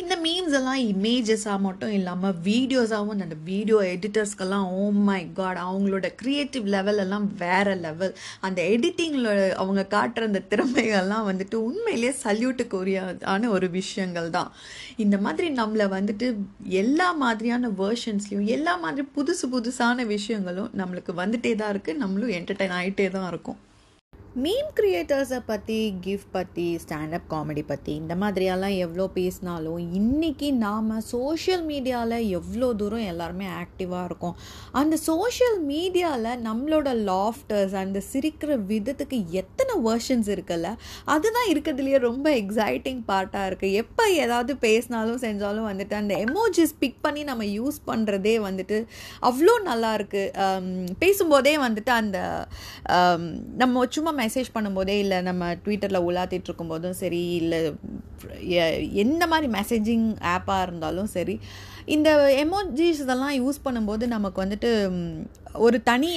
இந்த 0.00 0.14
மீம்ஸ் 0.24 0.54
எல்லாம் 0.58 0.80
இமேஜஸாக 0.90 1.58
மட்டும் 1.64 1.92
இல்லாமல் 1.96 2.36
வீடியோஸாகவும் 2.48 3.22
அந்த 3.24 3.36
வீடியோ 3.48 3.78
எடிட்டர்ஸ்க்கெல்லாம் 3.92 4.66
ஓ 4.80 4.84
மை 5.08 5.18
காட் 5.38 5.58
அவங்களோட 5.64 6.08
க்ரியேட்டிவ் 6.20 6.66
லெவல் 6.74 7.00
எல்லாம் 7.04 7.26
வேற 7.42 7.74
லெவல் 7.86 8.12
அந்த 8.48 8.60
எடிட்டிங்கில் 8.74 9.28
அவங்க 9.62 9.82
காட்டுற 9.96 10.28
அந்த 10.30 10.42
திறமைகள்லாம் 10.52 11.28
வந்துட்டு 11.30 11.58
உண்மையிலேயே 11.68 12.12
சல்யூட்டுக்குரியதான 12.22 13.50
ஒரு 13.56 13.68
விஷயங்கள் 13.78 14.30
தான். 14.38 14.52
இந்த 15.06 15.18
மாதிரி 15.26 15.48
நம்மளை 15.60 15.88
வந்துட்டு 15.96 16.28
எல்லா 16.82 17.08
மாதிரியான 17.24 17.72
வேர்ஷன்ஸ்லையும் 17.82 18.48
எல்லா 18.58 18.76
மாதிரி 18.86 19.06
புதுசு 19.18 19.48
புதுசான 19.56 20.06
விஷயங்களும் 20.16 20.72
நம்மளுக்கு 20.82 21.14
வந்துட்டே 21.22 21.54
தான் 21.62 21.74
இருக்குது 21.74 22.02
நம்மளும் 22.04 22.34
என்டர்டைன் 22.40 22.76
ஆகிட்டே 22.80 23.08
தான் 23.18 23.28
இருக்கும். 23.34 23.60
மீம் 24.40 24.68
கிரியேட்டர்ஸை 24.76 25.38
பற்றி 25.48 25.74
கிஃப்ட் 26.04 26.30
பற்றி 26.32 26.64
ஸ்டாண்டப் 26.82 27.26
காமெடி 27.32 27.62
பற்றி 27.70 27.92
இந்த 27.94 28.14
மாதிரியெல்லாம் 28.20 28.76
எவ்வளோ 28.84 29.04
பேசினாலும் 29.16 29.82
இன்றைக்கி 29.98 30.48
நாம் 30.62 30.88
சோஷியல் 31.10 31.64
மீடியாவில் 31.70 32.16
எவ்வளோ 32.38 32.68
தூரம் 32.80 33.08
எல்லாருமே 33.10 33.46
ஆக்டிவாக 33.62 34.04
இருக்கோம். 34.08 34.36
அந்த 34.80 34.98
சோஷியல் 35.08 35.58
மீடியாவில் 35.72 36.30
நம்மளோட 36.46 36.94
லாஃப்டர்ஸ் 37.10 37.74
அந்த 37.82 38.00
சிரிக்கிற 38.12 38.56
விதத்துக்கு 38.70 39.18
எத்தனை 39.40 39.76
வெர்ஷன்ஸ் 39.88 40.30
இருக்குல்ல? 40.36 40.70
அதுதான் 41.14 41.50
இருக்கிறதுலையே 41.52 42.00
ரொம்ப 42.08 42.26
எக்ஸைட்டிங் 42.42 43.02
பார்ட்டாக 43.12 43.50
இருக்குது 43.50 43.76
எப்போ 43.82 44.06
ஏதாவது 44.24 44.56
பேசினாலும் 44.64 45.22
செஞ்சாலும் 45.26 45.68
வந்துட்டு 45.70 45.96
அந்த 46.00 46.16
எமோஜிஸ் 46.28 46.74
பிக் 46.78 46.98
பண்ணி 47.04 47.24
நம்ம 47.32 47.50
யூஸ் 47.58 47.80
பண்ணுறதே 47.90 48.34
வந்துட்டு 48.48 48.80
அவ்வளோ 49.30 49.58
நல்லா 49.70 49.92
இருக்குது 50.00 50.96
பேசும்போதே 51.04 51.54
வந்துட்டு 51.66 51.94
அந்த 52.00 52.18
நம்ம 53.62 53.86
சும்மா 53.94 54.20
மெசேஜ் 54.22 54.48
பண்ணும்போதே 54.54 54.96
இல்லை 54.98 55.18
நம்ம 55.22 55.52
ட்விட்டரில் 55.64 56.06
உலாத்திட்டு 56.08 56.48
இருக்கும்போதும் 56.48 56.98
சரி 57.00 57.22
இல்லை 57.34 57.60
எந்த 59.04 59.22
மாதிரி 59.26 59.48
மெசேஜிங் 59.52 60.08
ஆப்பாக 60.32 60.66
இருந்தாலும் 60.66 61.08
சரி 61.08 61.36
இந்த 61.86 62.10
எமோஜிஸ் 62.42 63.00
இதெல்லாம் 63.00 63.36
யூஸ் 63.38 63.64
பண்ணும்போது 63.64 64.04
நமக்கு 64.08 64.38
வந்துட்டு 64.44 64.70
ஒரு 65.66 65.82
தனி 65.82 66.12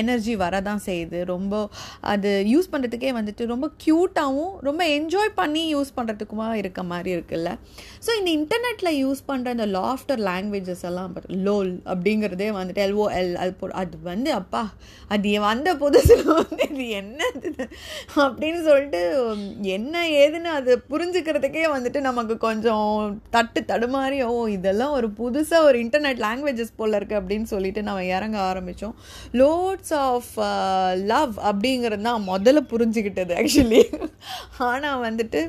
எனர்ஜி 0.00 0.34
வரதான் 0.36 0.82
செய்யுது. 0.86 1.18
ரொம்ப 1.24 1.54
அது 2.00 2.30
யூஸ் 2.52 2.70
பண்ணுறதுக்கே 2.72 3.12
வந்துட்டு 3.18 3.46
ரொம்ப 3.46 3.70
க்யூட்டாகவும் 3.84 4.52
ரொம்ப 4.68 4.82
என்ஜாய் 4.98 5.32
பண்ணி 5.34 5.64
யூஸ் 5.74 5.92
பண்ணுறதுக்குமா 5.96 6.48
இருக்க 6.62 6.82
மாதிரி 6.82 7.10
இருக்குல்ல. 7.16 7.52
ஸோ 8.06 8.10
இந்த 8.18 8.30
இன்டர்நெட்டில் 8.38 8.98
யூஸ் 9.02 9.22
பண்ணுற 9.30 9.50
இந்த 9.58 9.66
லாஃப்டர் 9.66 10.22
லாங்குவேஜஸ் 10.30 10.84
எல்லாம் 10.90 11.14
லோல் 11.48 11.72
அப்படிங்கிறதே 11.94 12.50
வந்துட்டு 12.58 12.84
எல்ஓஎல் 12.88 13.32
அது 13.34 13.52
போ 13.54 13.68
அது 13.82 13.98
வந்து 14.02 14.30
அப்பா 14.32 14.62
அது 15.08 15.32
வந்த 15.40 15.70
புதுசில் 15.74 16.24
வந்து 16.40 16.64
இது 16.70 16.88
என்ன 16.88 17.20
அப்படின்னு 18.24 18.60
சொல்லிட்டு 18.68 19.00
என்ன 19.62 20.04
ஏதுன்னு 20.08 20.50
அது 20.58 20.72
புரிஞ்சுக்கிறதுக்கே 20.90 21.64
வந்துட்டு 21.74 22.00
நமக்கு 22.00 22.36
கொஞ்சம் 22.38 23.20
தட்டு 23.30 23.60
தடுமாறி 23.72 24.18
ஓ 24.24 24.46
இதெல்லாம் 24.48 24.90
ஒரு 24.90 25.10
புதுசாக 25.20 25.68
ஒரு 25.68 25.78
இன்டர்நெட் 25.84 26.22
லாங்குவேஜஸ் 26.26 26.76
போல் 26.76 26.98
இருக்குது 26.98 27.20
அப்படின்னு 27.20 27.42
சொல்லிட்டு 27.42 27.82
நம்ம 27.82 28.04
இறங்க 28.22 28.38
ஆரம்பித்தோம் 28.50 28.96
லோட்ஸ் 29.42 29.94
ஆஃப் 30.06 30.32
லவ் 31.12 31.34
uh, 31.36 31.44
அப்படிங்கிறது 31.50 32.08
தான் 32.08 32.26
முதல்ல 32.32 32.62
புரிஞ்சுக்கிட்டது 32.72 33.32
ஆக்சுவலி 33.42 33.84
ஆனால் 34.70 35.04
வந்துட்டு 35.06 35.42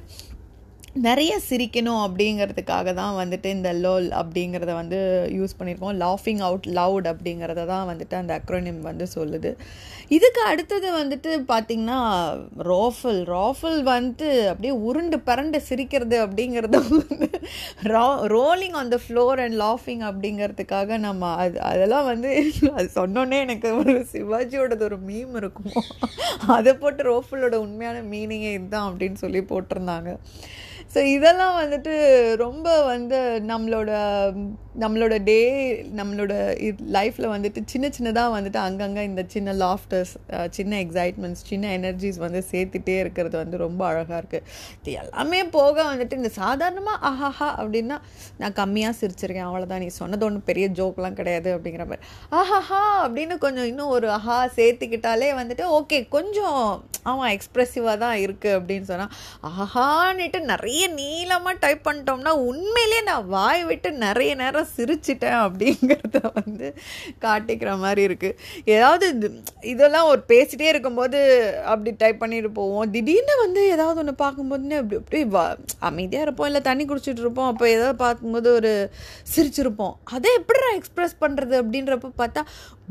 நிறைய 1.05 1.33
சிரிக்கணும் 1.47 2.01
அப்படிங்கிறதுக்காக 2.05 2.89
தான் 2.99 3.15
வந்துட்டு 3.19 3.47
இந்த 3.55 3.69
லோல் 3.83 4.07
அப்படிங்கிறத 4.19 4.71
வந்து 4.79 4.97
யூஸ் 5.37 5.55
பண்ணியிருக்கோம். 5.59 5.95
லாஃபிங் 6.03 6.41
அவுட் 6.47 6.67
லவுட் 6.77 7.07
அப்படிங்கிறத 7.11 7.61
தான் 7.71 7.87
வந்துட்டு 7.91 8.15
அந்த 8.19 8.33
அக்ரோனிம் 8.39 8.81
வந்து 8.89 9.05
சொல்லுது. 9.15 9.51
இதுக்கு 10.09 10.41
அடுத்தது 10.51 10.87
வந்துட்டு 10.99 11.31
பார்த்திங்கன்னா 11.51 11.99
ரோஃபல் 12.69 13.19
ராஃபல் 13.35 13.79
வந்துட்டு 13.89 14.29
அப்படியே 14.51 14.73
உருண்டு 14.87 15.17
பரண்டு 15.27 15.59
சிரிக்கிறது 15.69 16.17
அப்படிங்கிறது 16.25 16.79
வந்து 16.87 17.29
ரா 17.93 18.05
rolling 18.35 18.77
on 18.81 18.91
the 18.95 18.99
floor 19.05 19.41
and 19.45 19.57
லாஃபிங் 19.63 20.03
அப்படிங்கிறதுக்காக 20.09 20.97
நம்ம 21.07 21.31
அது 21.43 21.59
அதெல்லாம் 21.71 22.09
வந்து 22.11 22.31
அது 22.77 22.87
சொன்னோன்னே 22.99 23.39
எனக்கு 23.45 23.71
ஒரு 23.81 23.95
சிவாஜியோடது 24.13 24.85
ஒரு 24.89 24.99
மீம் 25.09 25.35
இருக்கும். 25.41 25.71
அதை 26.47 26.73
போட்டு 26.73 27.03
ரோஃபலோட 27.11 27.55
உண்மையான 27.67 28.03
மீனிங்கே 28.13 28.51
இதுதான் 28.59 28.89
அப்படின்னு 28.89 29.19
சொல்லி 29.23 29.43
போட்டிருந்தாங்க. 29.53 30.11
ஸோ 30.93 31.01
இதெல்லாம் 31.15 31.55
வந்துட்டு 31.61 31.93
ரொம்ப 32.35 32.67
வந்து 32.83 33.19
நம்மளோட 33.51 33.91
நம்மளோட 34.79 35.15
டே 35.23 35.37
நம்மளோட 35.99 36.33
லைஃப்பில் 36.95 37.33
வந்துட்டு 37.33 37.61
சின்ன 37.65 37.89
சின்னதாக 37.97 38.33
வந்துட்டு 38.35 38.59
அங்கங்கே 38.67 39.03
இந்த 39.03 39.23
சின்ன 39.27 39.53
லாஃப்ட் 39.53 39.92
லாஃப்டர்ஸ் 39.95 40.13
uh, 40.33 40.45
சின்ன 40.55 40.73
எக்ஸைட்மெண்ட்ஸ் 40.83 41.43
சின்ன 41.49 41.65
எனர்ஜிஸ் 41.77 42.19
வந்து 42.23 42.39
சேர்த்துட்டே 42.51 42.95
இருக்கிறது 42.99 43.35
வந்து 43.37 43.57
ரொம்ப 43.57 43.81
அழகாக 43.89 44.19
இருக்குது 44.21 44.45
இது 44.79 44.91
எல்லாமே 45.01 45.39
போக 45.55 45.75
வந்துட்டு 45.83 46.19
இந்த 46.21 46.31
சாதாரணமாக 46.37 46.97
ஆஹாஹா 47.09 47.49
அப்படின்னா 47.57 47.97
நான் 48.37 48.57
கம்மியாக 48.59 48.97
சிரிச்சிருக்கேன் 49.01 49.49
அவ்வளோதான் 49.49 49.83
நீ 49.83 49.89
சொன்னது 49.99 50.25
ஒன்றும் 50.25 50.47
பெரிய 50.49 50.67
ஜோக்லாம் 50.79 51.19
கிடையாது 51.19 51.51
அப்படிங்கிற 51.55 51.85
மாதிரி. 51.85 52.05
ஆஹாஹா 52.31 52.81
அப்படின்னு 53.03 53.37
கொஞ்சம் 53.37 53.69
இன்னும் 53.71 53.93
ஒரு 53.95 54.09
ஆஹா 54.13 54.39
சேர்த்துக்கிட்டாலே 54.57 55.31
வந்துட்டு 55.35 55.65
ஓகே 55.79 55.99
கொஞ்சம் 56.09 56.59
ஆமாம் 57.05 57.31
எக்ஸ்ப்ரெசிவாக 57.31 57.95
தான் 57.97 58.17
இருக்குது 58.23 58.55
அப்படின்னு 58.57 58.85
சொன்னால் 58.85 59.13
ஆஹான்னுட்டு 59.51 60.39
நிறைய 60.45 60.83
நீளமாக 60.93 61.55
டைப் 61.59 61.85
பண்ணிட்டோம்னா 61.87 62.33
உண்மையிலேயே 62.45 63.01
நான் 63.03 63.27
வாய் 63.29 63.63
விட்டு 63.63 63.89
நிறைய 64.05 64.31
நேரம் 64.35 64.71
சிரிச்சிட்டேன் 64.75 65.39
அப்படிங்கிறத 65.43 66.19
வந்து 66.39 66.67
காட்டிக்கிற 67.23 67.71
மாதிரி 67.77 68.03
இருக்குது 68.07 68.37
ஏதாவது 68.67 69.07
இது 69.63 69.82
இதெல்லாம் 69.83 70.09
ஒரு 70.13 70.21
பேசிகிட்டே 70.31 70.67
இருக்கும்போது 70.71 71.19
அப்படி 71.71 71.91
டைப் 72.01 72.19
பண்ணிட்டு 72.23 72.49
போவோம். 72.59 72.89
திடீர்னு 72.95 73.35
வந்து 73.45 73.61
ஏதாவது 73.75 73.99
ஒன்று 74.01 74.13
பார்க்கும்போதுன்னு 74.25 74.77
அப்படி 74.81 74.99
அப்படியே 75.01 75.25
வா 75.35 75.45
அமைதியாக 75.89 76.25
இருப்போம். 76.27 76.47
இல்லை 76.49 76.61
தண்ணி 76.69 76.83
குடிச்சிட்டு 76.89 77.23
இருப்போம். 77.25 77.49
அப்போ 77.51 77.65
ஏதாவது 77.75 77.97
பார்க்கும்போது 78.03 78.49
ஒரு 78.59 78.71
சிரிச்சிருப்போம். 79.33 79.95
அதை 80.15 80.31
எப்படி 80.39 80.61
நான் 80.65 80.79
எக்ஸ்ப்ரெஸ் 80.79 81.15
பண்ணுறது 81.23 81.55
அப்படின்றப்ப 81.63 82.11
பார்த்தா 82.21 82.43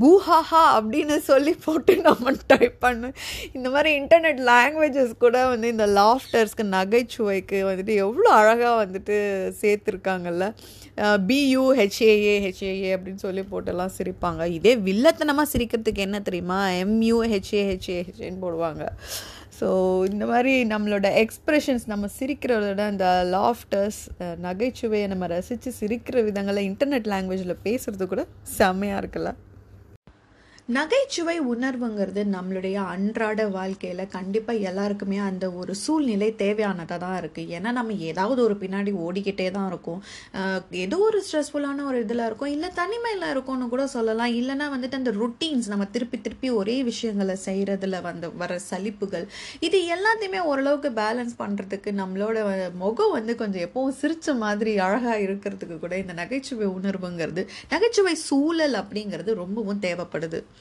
பூஹாஹா 0.02 0.61
அப்படின்னு 0.76 1.16
சொல்லி 1.31 1.52
போட்டு 1.64 1.94
நம்ம 2.09 2.33
டைப் 2.52 2.76
பண்ணு. 2.85 3.09
இந்த 3.57 3.68
மாதிரி 3.74 3.90
இன்டர்நெட் 4.00 4.40
லாங்குவேஜஸ் 4.50 5.12
கூட 5.24 5.38
வந்து 5.52 5.68
இந்த 5.74 5.87
லாஃப்டர்ஸ்க்கு 5.98 6.64
நகைச்சுவைக்கு 6.76 7.61
வந்துட்டு 7.70 7.94
எவ்வளோ 8.05 8.31
அழகாக 8.40 8.76
வந்துட்டு 8.85 9.16
சேர்த்துருக்காங்கல்ல. 9.62 10.46
பியூ 11.28 11.62
ஹெச்ஏஏ 11.78 12.35
ஹெச்ஏஏ 12.46 12.88
அப்படின்னு 12.96 13.22
சொல்லி 13.26 13.42
போட்டெல்லாம் 13.52 13.92
சிரிப்பாங்க. 13.98 14.42
இதே 14.57 14.72
வில்லத்தனமாக 14.88 15.52
சிரிக்கிறதுக்கு 15.52 16.07
என்ன 16.07 16.18
தெரியுமா? 16.26 16.59
எம்யூ 16.85 17.18
ஹெச்ஏ 17.35 17.62
ஹெச்ஏ 17.70 17.96
ஹெச்ஏன்னு 18.09 18.42
போடுவாங்க. 18.46 18.83
ஸோ 19.59 19.68
இந்த 20.11 20.24
மாதிரி 20.33 20.52
நம்மளோட 20.72 21.07
எக்ஸ்ப்ரெஷன்ஸ் 21.22 21.85
நம்ம 21.92 22.09
சிரிக்கிறதோட 22.18 22.83
அந்த 22.92 23.07
லாஃப்டர்ஸ் 23.37 24.00
நகைச்சுவையை 24.46 25.07
நம்ம 25.12 25.26
ரசித்து 25.35 25.72
சிரிக்கிற 25.81 26.24
விதங்களை 26.28 26.62
இன்டர்நெட் 26.70 27.11
லாங்குவேஜில் 27.14 27.62
பேசுகிறது 27.66 28.07
கூட 28.12 28.24
செம்மையாக 28.59 29.02
இருக்குல்ல? 29.02 29.33
நகைச்சுவை 30.77 31.35
உணர்வுங்கிறது 31.53 32.23
நம்மளுடைய 32.35 32.77
அன்றாட 32.93 33.41
வாழ்க்கையில் 33.57 34.03
கண்டிப்பாக 34.15 34.67
எல்லாருக்குமே 34.71 35.17
அந்த 35.29 35.47
ஒரு 35.61 35.73
சூழ்நிலை 35.85 36.29
தேவையானதாக 36.43 36.99
தான் 37.05 37.17
இருக்குது 37.21 37.51
ஏன்னா 37.57 37.71
நம்ம 37.79 37.97
ஏதாவது 38.11 38.41
ஒரு 38.47 38.55
பின்னாடி 38.61 38.93
ஓடிக்கிட்டே 39.05 39.47
தான் 39.57 39.69
இருக்கும். 39.71 40.01
ஏதோ 40.85 40.99
ஒரு 41.07 41.21
ஸ்ட்ரெஸ்ஃபுல்லான 41.27 41.87
ஒரு 41.91 41.99
இதில் 42.05 42.25
இருக்கும். 42.29 42.53
இல்லை 42.57 42.69
தனிமையில் 42.81 43.27
இருக்கும்னு 43.33 43.67
கூட 43.75 43.87
சொல்லலாம். 43.97 44.35
இல்லைனா 44.41 44.69
வந்துட்டு 44.75 45.01
அந்த 45.01 45.15
ருட்டீன்ஸ் 45.23 45.71
நம்ம 45.73 45.89
திருப்பி 45.97 46.21
திருப்பி 46.27 46.51
ஒரே 46.61 46.77
விஷயங்களை 46.91 47.37
செய்கிறதுல 47.47 48.03
வந்து 48.09 48.31
வர 48.43 48.61
சலிப்புகள். 48.71 49.27
இது 49.69 49.81
எல்லாத்தையுமே 49.97 50.43
ஓரளவுக்கு 50.53 50.93
பேலன்ஸ் 51.03 51.35
பண்ணுறதுக்கு 51.43 51.93
நம்மளோட 52.03 52.39
முகம் 52.85 53.17
வந்து 53.19 53.35
கொஞ்சம் 53.43 53.67
எப்போவும் 53.69 53.99
சிரிச்ச 54.03 54.37
மாதிரி 54.45 54.75
அழகாக 54.87 55.19
இருக்கிறதுக்கு 55.27 55.79
கூட 55.87 55.97
இந்த 56.05 56.17
நகைச்சுவை 56.23 56.71
உணர்வுங்கிறது 56.79 57.45
நகைச்சுவை 57.75 58.17
சூழல் 58.29 58.79
அப்படிங்கிறது 58.83 59.41
ரொம்பவும் 59.43 59.85
தேவைப்படுது. 59.89 60.41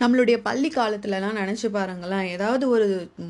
நம்மளுடைய 0.00 0.36
பள்ளி 0.42 0.68
காலத்துலலாம் 0.68 1.38
நினச்சி 1.40 1.68
பாருங்களேன். 1.76 2.26
ஏதாவது 2.34 2.64
ஒரு 2.68 2.88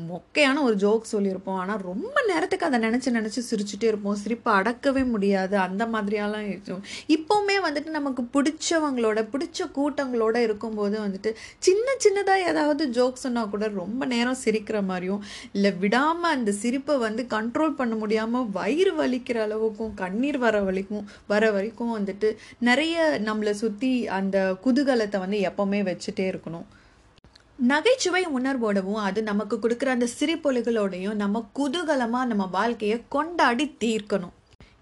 மொக்கையான 0.09 0.61
ஒரு 0.61 0.75
ஜோக் 0.75 1.11
சொல்லியிருப்போம். 1.11 1.59
ஆனால் 1.61 1.81
ரொம்ப 1.81 2.15
நேரத்துக்கு 2.27 2.65
அதை 2.65 2.79
நினச்சி 2.87 3.09
நினச்சி 3.17 3.41
சிரிச்சுட்டே 3.49 3.87
இருப்போம். 3.91 4.17
சிரிப்பை 4.23 4.53
அடக்கவே 4.59 5.03
முடியாது. 5.13 5.55
அந்த 5.57 5.85
மாதிரியெல்லாம் 5.85 6.47
இருக்கும். 6.51 6.83
இப்போவுமே 7.15 7.55
வந்துட்டு 7.67 7.91
நமக்கு 7.97 8.23
பிடிச்சவங்களோட 8.35 9.23
பிடிச்ச 9.33 9.67
கூட்டங்களோட 9.77 10.35
இருக்கும்போது 10.47 10.97
வந்துட்டு 11.05 11.31
சின்ன 11.59 11.87
சின்னதாக 12.05 12.45
ஏதாவது 12.51 12.85
ஜோக் 12.89 13.23
சொன்னால் 13.23 13.49
கூட 13.49 13.67
ரொம்ப 13.81 14.05
நேரம் 14.05 14.39
சிரிக்கிற 14.45 14.77
மாதிரியும் 14.91 15.23
இல்லை 15.51 15.71
விடாமல் 15.77 16.35
அந்த 16.35 16.51
சிரிப்பை 16.61 16.97
வந்து 16.97 17.25
கண்ட்ரோல் 17.35 17.77
பண்ண 17.79 17.95
முடியாமல் 17.95 18.47
வயிறு 18.59 18.93
வலிக்கிற 19.01 19.37
அளவுக்கும் 19.47 19.93
கண்ணீர் 19.93 20.37
வர 20.37 20.61
வலிக்கும் 20.61 21.05
வர 21.27 21.51
வரைக்கும் 21.51 21.95
வந்துட்டு 21.97 22.31
நிறைய 22.69 23.19
நம்மளை 23.25 23.55
சுற்றி 23.63 23.91
அந்த 24.19 24.37
குதூகலத்தை 24.65 25.19
வந்து 25.19 25.39
எப்போவுமே 25.49 25.81
வச்சுட்டே 25.89 26.25
இருக்கணும். 26.31 26.58
நகைச்சுவை 27.59 28.25
உணர்வோடவும் 28.25 29.01
அது 29.01 29.23
நமக்கு 29.23 29.59
கொடுக்குற 29.61 29.85
அந்த 29.85 30.07
சிரிப்பொலிகளோடையும் 30.19 31.13
நம்ம 31.13 31.49
குதூகலமாக 31.55 32.25
நம்ம 32.25 32.45
வாழ்க்கையை 32.51 33.01
கொண்டாடி 33.09 33.75
தீர்க்கணும். 33.79 34.29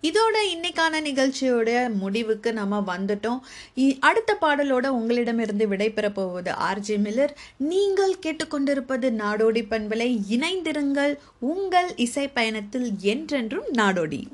இதோட 0.02 0.38
இன்னைக்கான 0.56 1.02
நிகழ்ச்சியோட 1.02 1.94
முடிவுக்கு 1.94 2.54
நம்ம 2.54 2.98
வந்துட்டோம். 2.98 3.40
இ- 3.76 3.98
அடுத்த 4.00 4.38
பாடலோட 4.42 4.88
உங்களிடமிருந்து 4.88 5.68
விடைபெற 5.68 6.10
போவது 6.10 6.52
ஆர்ஜி 6.52 6.98
மில்லர். 6.98 7.30
நீங்கள் 7.58 8.16
கேட்டுக்கொண்டிருப்பது 8.22 9.10
நாடோடி 9.10 9.66
பண்பலை. 9.70 10.20
இணைந்திருங்கள். 10.30 11.18
உங்கள் 11.40 11.96
இசை 11.96 12.28
பயணத்தில் 12.28 12.92
என்றென்றும் 13.00 13.66
நாடோடி. 13.72 14.28